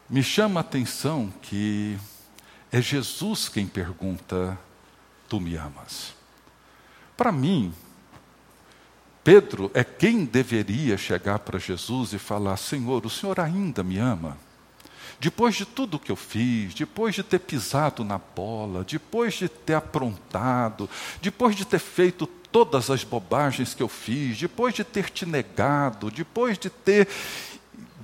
me 0.08 0.22
chama 0.22 0.60
a 0.60 0.62
atenção 0.62 1.32
que 1.42 1.98
é 2.70 2.80
Jesus 2.80 3.48
quem 3.48 3.66
pergunta: 3.66 4.58
Tu 5.28 5.40
me 5.40 5.56
amas? 5.56 6.14
Para 7.16 7.32
mim, 7.32 7.72
Pedro 9.24 9.70
é 9.74 9.84
quem 9.84 10.24
deveria 10.24 10.96
chegar 10.96 11.40
para 11.40 11.58
Jesus 11.58 12.12
e 12.12 12.18
falar: 12.18 12.56
Senhor, 12.56 13.04
o 13.04 13.10
Senhor 13.10 13.38
ainda 13.40 13.82
me 13.82 13.98
ama? 13.98 14.36
Depois 15.20 15.56
de 15.56 15.64
tudo 15.64 15.98
que 15.98 16.12
eu 16.12 16.16
fiz, 16.16 16.74
depois 16.74 17.14
de 17.14 17.24
ter 17.24 17.40
pisado 17.40 18.04
na 18.04 18.18
bola, 18.18 18.84
depois 18.84 19.34
de 19.34 19.48
ter 19.48 19.74
aprontado, 19.74 20.88
depois 21.20 21.56
de 21.56 21.64
ter 21.64 21.80
feito 21.80 22.24
todas 22.26 22.88
as 22.88 23.02
bobagens 23.02 23.74
que 23.74 23.82
eu 23.82 23.88
fiz, 23.88 24.38
depois 24.38 24.72
de 24.74 24.84
ter 24.84 25.10
te 25.10 25.26
negado, 25.26 26.10
depois 26.10 26.56
de 26.56 26.70
ter 26.70 27.08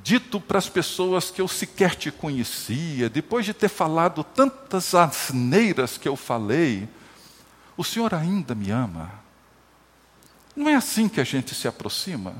dito 0.05 0.39
para 0.39 0.59
as 0.59 0.69
pessoas 0.69 1.31
que 1.31 1.41
eu 1.41 1.49
sequer 1.49 1.95
te 1.95 2.11
conhecia, 2.11 3.09
depois 3.09 3.47
de 3.47 3.55
ter 3.55 3.71
falado 3.71 4.23
tantas 4.23 4.95
asneiras 4.95 5.97
que 5.97 6.07
eu 6.07 6.15
falei, 6.15 6.87
o 7.75 7.83
Senhor 7.83 8.13
ainda 8.13 8.55
me 8.55 8.71
ama? 8.71 9.11
Não 10.55 10.69
é 10.69 10.75
assim 10.75 11.09
que 11.09 11.23
a 11.23 11.25
gente 11.25 11.55
se 11.55 11.67
aproxima? 11.67 12.35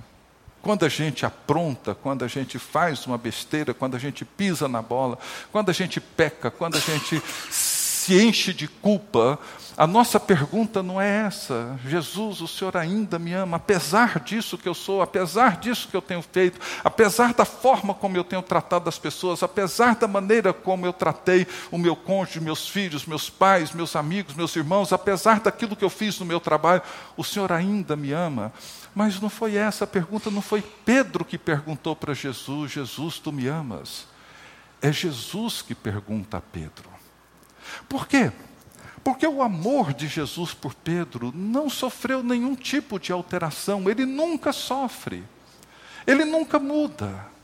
Quando 0.61 0.85
a 0.85 0.91
gente 0.91 1.25
apronta, 1.25 1.95
quando 1.95 2.23
a 2.23 2.29
gente 2.29 2.59
faz 2.59 3.07
uma 3.07 3.17
besteira, 3.17 3.73
quando 3.73 3.97
a 3.97 3.99
gente 3.99 4.27
pisa 4.27 4.69
na 4.69 4.83
bola, 4.83 5.19
quando 5.51 5.71
a 5.71 5.73
gente 5.73 6.03
peca, 6.03 6.51
quando 6.51 6.77
a 6.77 6.81
gente 6.81 7.21
se 8.05 8.23
enche 8.23 8.53
de 8.53 8.69
culpa, 8.69 9.39
a 9.79 9.87
nossa 9.87 10.21
pergunta 10.21 10.83
não 10.83 11.01
é 11.01 11.25
essa. 11.27 11.81
Jesus, 11.87 12.43
o 12.43 12.47
Senhor 12.47 12.77
ainda 12.77 13.19
me 13.19 13.33
ama, 13.33 13.57
apesar 13.57 14.21
disso 14.21 14.59
que 14.59 14.69
eu 14.69 14.75
sou, 14.75 15.01
apesar 15.01 15.57
disso 15.57 15.89
que 15.89 15.97
eu 15.97 16.03
tenho 16.03 16.21
feito, 16.21 16.61
apesar 16.85 17.33
da 17.33 17.47
forma 17.47 17.95
como 17.95 18.15
eu 18.15 18.23
tenho 18.23 18.43
tratado 18.43 18.91
as 18.91 18.99
pessoas, 18.99 19.43
apesar 19.43 19.97
da 19.97 20.07
maneira 20.07 20.53
como 20.53 20.85
eu 20.85 20.93
tratei 20.93 21.47
o 21.71 21.79
meu 21.79 21.97
cônjuge, 21.97 22.41
meus 22.41 22.69
filhos, 22.69 23.07
meus 23.07 23.31
pais, 23.31 23.73
meus 23.73 23.97
amigos, 23.97 24.35
meus 24.35 24.55
irmãos, 24.55 24.93
apesar 24.93 25.41
daquilo 25.41 25.75
que 25.75 25.85
eu 25.85 25.91
fiz 25.91 26.19
no 26.19 26.27
meu 26.27 26.41
trabalho, 26.41 26.83
o 27.17 27.25
Senhor 27.25 27.51
ainda 27.51 27.97
me 27.97 28.13
ama. 28.13 28.53
Mas 28.95 29.19
não 29.19 29.31
foi 29.31 29.57
essa 29.57 29.85
a 29.85 29.87
pergunta, 29.87 30.31
não 30.31 30.43
foi 30.43 30.63
Pedro 30.85 31.25
que 31.25 31.39
perguntou 31.39 31.97
para 31.97 32.13
Jesus: 32.13 32.71
Jesus, 32.71 33.19
tu 33.19 33.33
me 33.33 33.49
amas? 33.49 34.07
É 34.83 34.93
Jesus 34.93 35.63
que 35.63 35.75
pergunta 35.75 36.37
a 36.37 36.41
Pedro. 36.43 36.94
Por 37.89 38.07
quê? 38.07 38.33
Porque 39.03 39.27
o 39.27 39.43
amor 39.43 39.93
de 39.93 40.09
Jesus 40.09 40.55
por 40.55 40.75
Pedro 40.75 41.31
não 41.35 41.69
sofreu 41.69 42.23
nenhum 42.23 42.55
tipo 42.55 42.99
de 42.99 43.13
alteração, 43.13 43.89
ele 43.89 44.07
nunca 44.07 44.51
sofre, 44.51 45.23
ele 46.07 46.25
nunca 46.25 46.59
muda. 46.59 47.35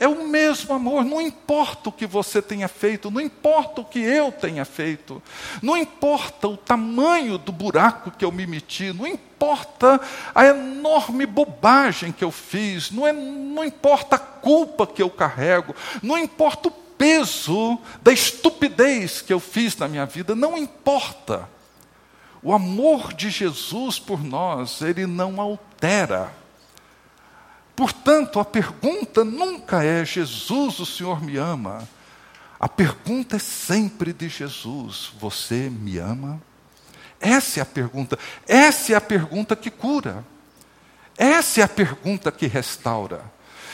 É 0.00 0.06
o 0.06 0.28
mesmo 0.28 0.72
amor, 0.74 1.04
não 1.04 1.20
importa 1.20 1.88
o 1.88 1.92
que 1.92 2.06
você 2.06 2.40
tenha 2.40 2.68
feito, 2.68 3.10
não 3.10 3.20
importa 3.20 3.80
o 3.80 3.84
que 3.84 3.98
eu 3.98 4.30
tenha 4.30 4.64
feito, 4.64 5.20
não 5.60 5.76
importa 5.76 6.46
o 6.46 6.56
tamanho 6.56 7.36
do 7.36 7.50
buraco 7.50 8.12
que 8.12 8.24
eu 8.24 8.30
me 8.30 8.46
meti, 8.46 8.92
não 8.92 9.08
importa 9.08 10.00
a 10.32 10.46
enorme 10.46 11.26
bobagem 11.26 12.12
que 12.12 12.22
eu 12.22 12.30
fiz, 12.30 12.92
não, 12.92 13.08
é, 13.08 13.12
não 13.12 13.64
importa 13.64 14.14
a 14.14 14.20
culpa 14.20 14.86
que 14.86 15.02
eu 15.02 15.10
carrego, 15.10 15.74
não 16.00 16.16
importa 16.16 16.68
o 16.68 16.87
peso 16.98 17.78
da 18.02 18.12
estupidez 18.12 19.22
que 19.22 19.32
eu 19.32 19.40
fiz 19.40 19.76
na 19.76 19.88
minha 19.88 20.04
vida, 20.04 20.34
não 20.34 20.58
importa. 20.58 21.48
O 22.42 22.52
amor 22.52 23.14
de 23.14 23.30
Jesus 23.30 23.98
por 23.98 24.22
nós, 24.22 24.82
ele 24.82 25.06
não 25.06 25.40
altera. 25.40 26.32
Portanto, 27.74 28.40
a 28.40 28.44
pergunta 28.44 29.24
nunca 29.24 29.84
é: 29.84 30.04
Jesus, 30.04 30.80
o 30.80 30.86
Senhor 30.86 31.22
me 31.22 31.36
ama. 31.36 31.88
A 32.58 32.68
pergunta 32.68 33.36
é 33.36 33.38
sempre 33.38 34.12
de 34.12 34.28
Jesus: 34.28 35.12
Você 35.18 35.70
me 35.70 35.98
ama? 35.98 36.42
Essa 37.20 37.60
é 37.60 37.62
a 37.62 37.66
pergunta. 37.66 38.18
Essa 38.46 38.92
é 38.92 38.96
a 38.96 39.00
pergunta 39.00 39.54
que 39.56 39.70
cura. 39.70 40.24
Essa 41.16 41.60
é 41.60 41.64
a 41.64 41.68
pergunta 41.68 42.30
que 42.30 42.46
restaura. 42.46 43.22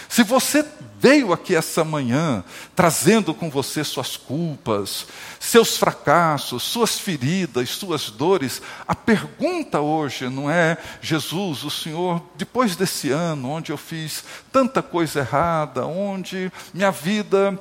Se 0.09 0.23
você 0.23 0.65
veio 0.99 1.33
aqui 1.33 1.55
essa 1.55 1.85
manhã 1.85 2.43
trazendo 2.75 3.35
com 3.35 3.51
você 3.51 3.85
suas 3.85 4.17
culpas, 4.17 5.07
seus 5.39 5.77
fracassos, 5.77 6.63
suas 6.63 6.99
feridas, 6.99 7.69
suas 7.71 8.09
dores, 8.09 8.63
a 8.89 8.95
pergunta 8.95 9.81
hoje 9.81 10.29
não 10.31 10.51
é, 10.51 10.79
Jesus, 11.03 11.63
o 11.63 11.71
Senhor, 11.71 12.23
depois 12.37 12.75
desse 12.75 13.11
ano 13.11 13.51
onde 13.51 13.71
eu 13.71 13.77
fiz 13.77 14.25
tanta 14.51 14.81
coisa 14.83 15.21
errada, 15.21 15.85
onde 15.87 16.51
minha 16.73 16.91
vida 16.91 17.59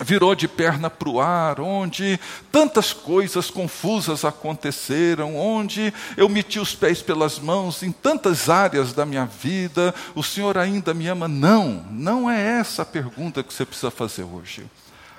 virou 0.00 0.34
de 0.34 0.46
perna 0.46 0.90
para 0.90 1.08
o 1.08 1.20
ar, 1.20 1.60
onde 1.60 2.20
tantas 2.52 2.92
coisas 2.92 3.50
confusas 3.50 4.24
aconteceram, 4.24 5.36
onde 5.36 5.92
eu 6.16 6.28
meti 6.28 6.58
os 6.58 6.74
pés 6.74 7.00
pelas 7.00 7.38
mãos 7.38 7.82
em 7.82 7.90
tantas 7.92 8.48
áreas 8.48 8.92
da 8.92 9.06
minha 9.06 9.24
vida, 9.24 9.94
o 10.14 10.22
Senhor 10.22 10.58
ainda 10.58 10.92
me 10.92 11.06
ama? 11.08 11.26
Não, 11.26 11.86
não 11.90 12.30
é 12.30 12.40
essa 12.58 12.82
a 12.82 12.86
pergunta 12.86 13.42
que 13.42 13.52
você 13.52 13.64
precisa 13.64 13.90
fazer 13.90 14.24
hoje. 14.24 14.66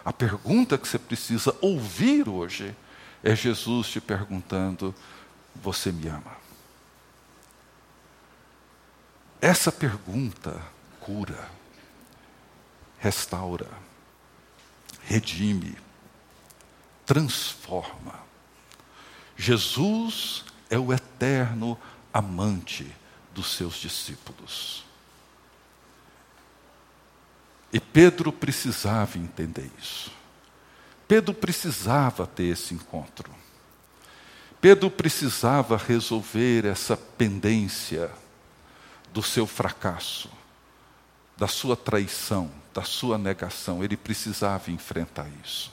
A 0.06 0.14
pergunta 0.14 0.78
que 0.78 0.88
você 0.88 1.00
precisa 1.00 1.56
ouvir 1.60 2.30
hoje 2.30 2.76
é 3.24 3.36
Jesus 3.36 3.88
te 3.88 4.00
perguntando: 4.00 4.94
Você 5.56 5.92
me 5.92 6.08
ama? 6.08 6.38
Essa 9.42 9.72
pergunta 9.72 10.60
cura, 11.00 11.50
restaura 13.00 13.87
redime, 15.08 15.78
transforma. 17.06 18.20
Jesus 19.38 20.44
é 20.70 20.78
o 20.78 20.92
eterno 20.92 21.80
amante 22.14 22.94
dos 23.34 23.56
seus 23.56 23.76
discípulos. 23.76 24.84
E 27.72 27.80
Pedro 27.80 28.32
precisava 28.32 29.18
entender 29.18 29.72
isso. 29.80 30.12
Pedro 31.08 31.34
precisava 31.34 32.28
ter 32.28 32.46
esse 32.46 32.74
encontro. 32.74 33.34
Pedro 34.60 34.90
precisava 34.92 35.78
resolver 35.78 36.66
essa 36.66 36.98
pendência 36.98 38.12
do 39.14 39.24
seu 39.24 39.48
fracasso, 39.48 40.30
da 41.38 41.48
sua 41.48 41.76
traição, 41.76 42.52
da 42.74 42.84
sua 42.84 43.18
negação. 43.18 43.84
Ele 43.84 43.96
precisava 43.96 44.72
enfrentar 44.72 45.28
isso. 45.44 45.72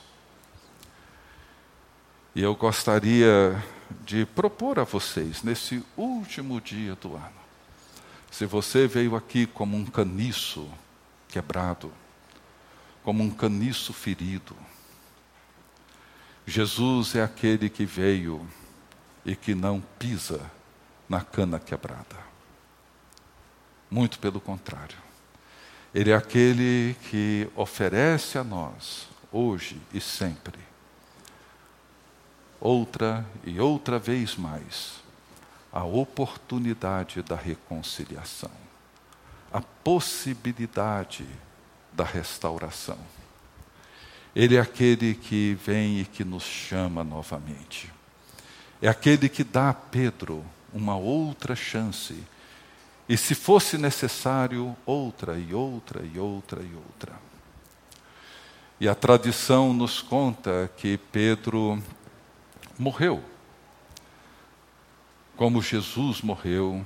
E 2.34 2.42
eu 2.42 2.54
gostaria 2.54 3.64
de 4.04 4.26
propor 4.26 4.78
a 4.78 4.84
vocês, 4.84 5.42
nesse 5.42 5.82
último 5.96 6.60
dia 6.60 6.94
do 6.96 7.14
ano, 7.14 7.44
se 8.30 8.44
você 8.44 8.88
veio 8.88 9.14
aqui 9.14 9.46
como 9.46 9.76
um 9.76 9.86
caniço 9.86 10.68
quebrado, 11.28 11.92
como 13.04 13.22
um 13.22 13.30
caniço 13.30 13.92
ferido, 13.92 14.56
Jesus 16.46 17.14
é 17.14 17.22
aquele 17.22 17.70
que 17.70 17.86
veio 17.86 18.46
e 19.24 19.34
que 19.36 19.54
não 19.54 19.80
pisa 19.98 20.40
na 21.08 21.20
cana 21.20 21.58
quebrada. 21.58 22.18
Muito 23.90 24.18
pelo 24.18 24.40
contrário. 24.40 24.96
Ele 25.94 26.10
é 26.10 26.14
aquele 26.14 26.96
que 27.08 27.48
oferece 27.54 28.36
a 28.36 28.42
nós, 28.42 29.06
hoje 29.30 29.80
e 29.92 30.00
sempre, 30.00 30.58
outra 32.60 33.24
e 33.44 33.60
outra 33.60 33.96
vez 33.96 34.34
mais, 34.34 34.94
a 35.72 35.84
oportunidade 35.84 37.22
da 37.22 37.36
reconciliação, 37.36 38.50
a 39.52 39.60
possibilidade 39.60 41.24
da 41.92 42.02
restauração. 42.04 42.98
Ele 44.34 44.56
é 44.56 44.60
aquele 44.60 45.14
que 45.14 45.56
vem 45.64 46.00
e 46.00 46.04
que 46.04 46.24
nos 46.24 46.42
chama 46.42 47.04
novamente. 47.04 47.92
É 48.82 48.88
aquele 48.88 49.28
que 49.28 49.44
dá 49.44 49.70
a 49.70 49.74
Pedro 49.74 50.44
uma 50.72 50.96
outra 50.96 51.54
chance 51.54 52.16
E 53.08 53.16
se 53.16 53.34
fosse 53.34 53.76
necessário, 53.76 54.74
outra 54.86 55.38
e 55.38 55.52
outra 55.52 56.02
e 56.02 56.18
outra 56.18 56.62
e 56.62 56.74
outra. 56.74 57.12
E 58.80 58.88
a 58.88 58.94
tradição 58.94 59.74
nos 59.74 60.00
conta 60.00 60.70
que 60.76 60.96
Pedro 60.96 61.82
morreu, 62.78 63.22
como 65.36 65.60
Jesus 65.60 66.22
morreu, 66.22 66.84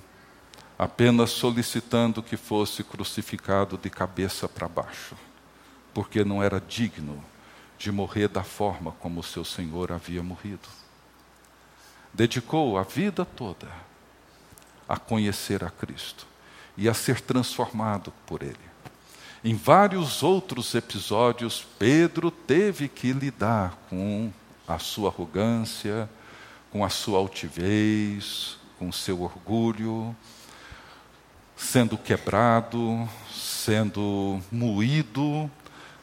apenas 0.79 1.31
solicitando 1.31 2.23
que 2.23 2.37
fosse 2.37 2.83
crucificado 2.83 3.79
de 3.79 3.89
cabeça 3.89 4.49
para 4.49 4.69
baixo, 4.69 5.17
porque 5.95 6.25
não 6.25 6.43
era 6.43 6.61
digno 6.61 7.25
de 7.79 7.93
morrer 7.93 8.29
da 8.29 8.43
forma 8.43 8.93
como 8.93 9.23
seu 9.23 9.45
Senhor 9.45 9.93
havia 9.93 10.23
morrido. 10.23 10.69
Dedicou 12.13 12.77
a 12.77 12.83
vida 12.83 13.25
toda 13.25 13.88
a 14.89 14.97
conhecer 14.97 15.63
a 15.63 15.71
Cristo 15.71 16.27
e 16.77 16.89
a 16.89 16.95
ser 16.95 17.21
transformado 17.21 18.13
por 18.27 18.43
Ele. 18.43 18.57
Em 19.45 19.55
vários 19.55 20.23
outros 20.23 20.75
episódios, 20.75 21.67
Pedro 21.79 22.31
teve 22.31 22.89
que 22.89 23.13
lidar 23.13 23.79
com 23.89 24.33
a 24.67 24.79
sua 24.79 25.11
arrogância, 25.11 26.09
com 26.71 26.85
a 26.85 26.89
sua 26.89 27.19
altivez, 27.19 28.57
com 28.79 28.89
o 28.89 28.93
seu 28.93 29.23
orgulho, 29.23 30.15
sendo 31.57 31.99
quebrado, 31.99 33.09
sendo 33.33 34.41
moído 34.51 35.51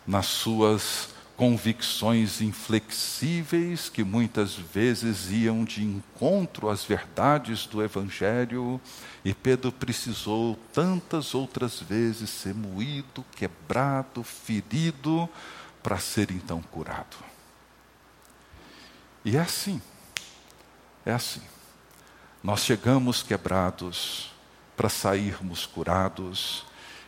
nas 0.05 0.27
suas 0.27 1.14
convicções 1.35 2.39
inflexíveis 2.39 3.89
que 3.89 4.03
muitas 4.03 4.55
vezes 4.55 5.29
iam 5.31 5.65
de 5.65 5.83
encontro 5.83 6.69
às 6.69 6.83
verdades 6.83 7.65
do 7.65 7.83
Evangelho, 7.83 8.79
e 9.23 9.33
Pedro 9.33 9.71
precisou 9.71 10.57
tantas 10.73 11.35
outras 11.35 11.79
vezes 11.79 12.29
ser 12.29 12.53
moído, 12.53 13.25
quebrado, 13.35 14.23
ferido, 14.23 15.27
para 15.83 15.97
ser 15.97 16.31
então 16.31 16.61
curado. 16.61 17.17
E 19.23 19.35
é 19.35 19.41
assim, 19.41 19.81
é 21.05 21.11
assim. 21.11 21.41
Nós 22.43 22.61
chegamos 22.61 23.23
quebrados 23.23 24.31
para 24.77 24.87
sairmos 24.87 25.65
curados, 25.65 26.63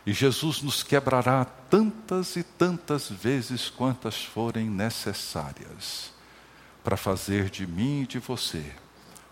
e 0.08 0.12
Jesus 0.14 0.62
nos 0.62 0.82
quebrará 0.82 1.44
tantas 1.44 2.34
e 2.34 2.42
tantas 2.42 3.10
vezes 3.10 3.68
quantas 3.68 4.24
forem 4.24 4.64
necessárias 4.64 6.14
para 6.82 6.96
fazer 6.96 7.50
de 7.50 7.66
mim 7.66 8.04
e 8.04 8.06
de 8.06 8.18
você 8.18 8.72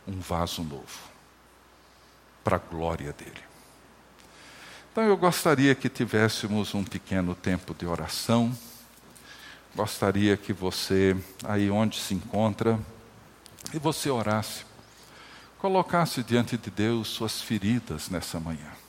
um 0.07 0.20
vaso 0.20 0.62
novo, 0.62 1.01
para 2.45 2.57
a 2.57 2.59
glória 2.59 3.11
dele. 3.14 3.41
Então 4.93 5.03
eu 5.03 5.16
gostaria 5.16 5.74
que 5.74 5.89
tivéssemos 5.89 6.74
um 6.74 6.85
pequeno 6.85 7.35
tempo 7.35 7.72
de 7.72 7.87
oração. 7.87 8.55
Gostaria 9.74 10.37
que 10.37 10.53
você, 10.53 11.16
aí 11.43 11.70
onde 11.70 11.99
se 11.99 12.12
encontra, 12.12 12.79
e 13.72 13.79
você 13.79 14.11
orasse, 14.11 14.66
colocasse 15.57 16.22
diante 16.22 16.59
de 16.59 16.70
Deus 16.70 17.09
suas 17.09 17.41
feridas 17.41 18.11
nessa 18.11 18.39
manhã 18.39 18.86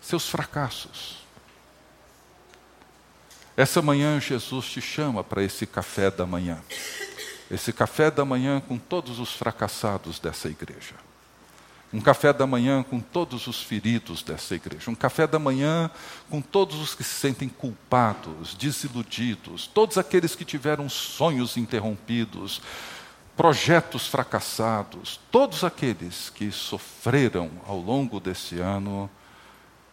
seus 0.00 0.28
fracassos. 0.28 1.18
Essa 3.56 3.82
manhã 3.82 4.20
Jesus 4.20 4.66
te 4.66 4.80
chama 4.80 5.24
para 5.24 5.42
esse 5.42 5.66
café 5.66 6.10
da 6.10 6.24
manhã. 6.24 6.62
Esse 7.50 7.72
café 7.72 8.10
da 8.10 8.24
manhã 8.24 8.60
com 8.60 8.78
todos 8.78 9.18
os 9.18 9.32
fracassados 9.32 10.20
dessa 10.20 10.48
igreja. 10.48 10.94
Um 11.92 12.00
café 12.00 12.32
da 12.32 12.46
manhã 12.46 12.82
com 12.82 13.00
todos 13.00 13.46
os 13.46 13.62
feridos 13.62 14.22
dessa 14.22 14.54
igreja. 14.54 14.90
Um 14.90 14.94
café 14.94 15.26
da 15.26 15.38
manhã 15.38 15.90
com 16.30 16.40
todos 16.40 16.76
os 16.78 16.94
que 16.94 17.02
se 17.02 17.14
sentem 17.14 17.48
culpados, 17.48 18.54
desiludidos, 18.54 19.66
todos 19.66 19.96
aqueles 19.96 20.36
que 20.36 20.44
tiveram 20.44 20.88
sonhos 20.88 21.56
interrompidos, 21.56 22.60
projetos 23.36 24.06
fracassados, 24.06 25.18
todos 25.32 25.64
aqueles 25.64 26.30
que 26.30 26.52
sofreram 26.52 27.50
ao 27.66 27.78
longo 27.78 28.20
desse 28.20 28.60
ano 28.60 29.10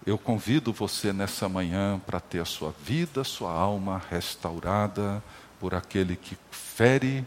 eu 0.06 0.18
convido 0.18 0.72
você 0.72 1.12
nessa 1.12 1.49
manhã 1.49 1.99
para 2.06 2.20
ter 2.20 2.39
a 2.39 2.45
sua 2.45 2.74
vida, 2.84 3.24
sua 3.24 3.51
alma 3.51 4.01
restaurada 4.10 5.24
por 5.60 5.74
aquele 5.74 6.16
que 6.16 6.38
fere 6.51 7.26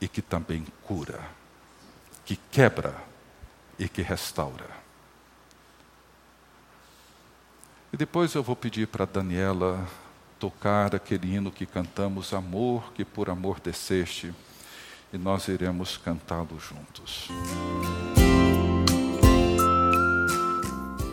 e 0.00 0.06
que 0.06 0.20
também 0.20 0.66
cura, 0.84 1.20
que 2.26 2.36
quebra 2.50 2.94
e 3.78 3.88
que 3.88 4.02
restaura. 4.02 4.68
E 7.90 7.96
depois 7.96 8.34
eu 8.34 8.42
vou 8.42 8.54
pedir 8.54 8.86
para 8.86 9.06
Daniela 9.06 9.88
tocar 10.38 10.94
aquele 10.94 11.34
hino 11.34 11.50
que 11.50 11.64
cantamos, 11.64 12.34
Amor 12.34 12.92
que 12.92 13.04
por 13.04 13.30
amor 13.30 13.60
desceste, 13.60 14.34
e 15.10 15.16
nós 15.16 15.48
iremos 15.48 15.96
cantá-lo 15.96 16.60
juntos. 16.60 17.28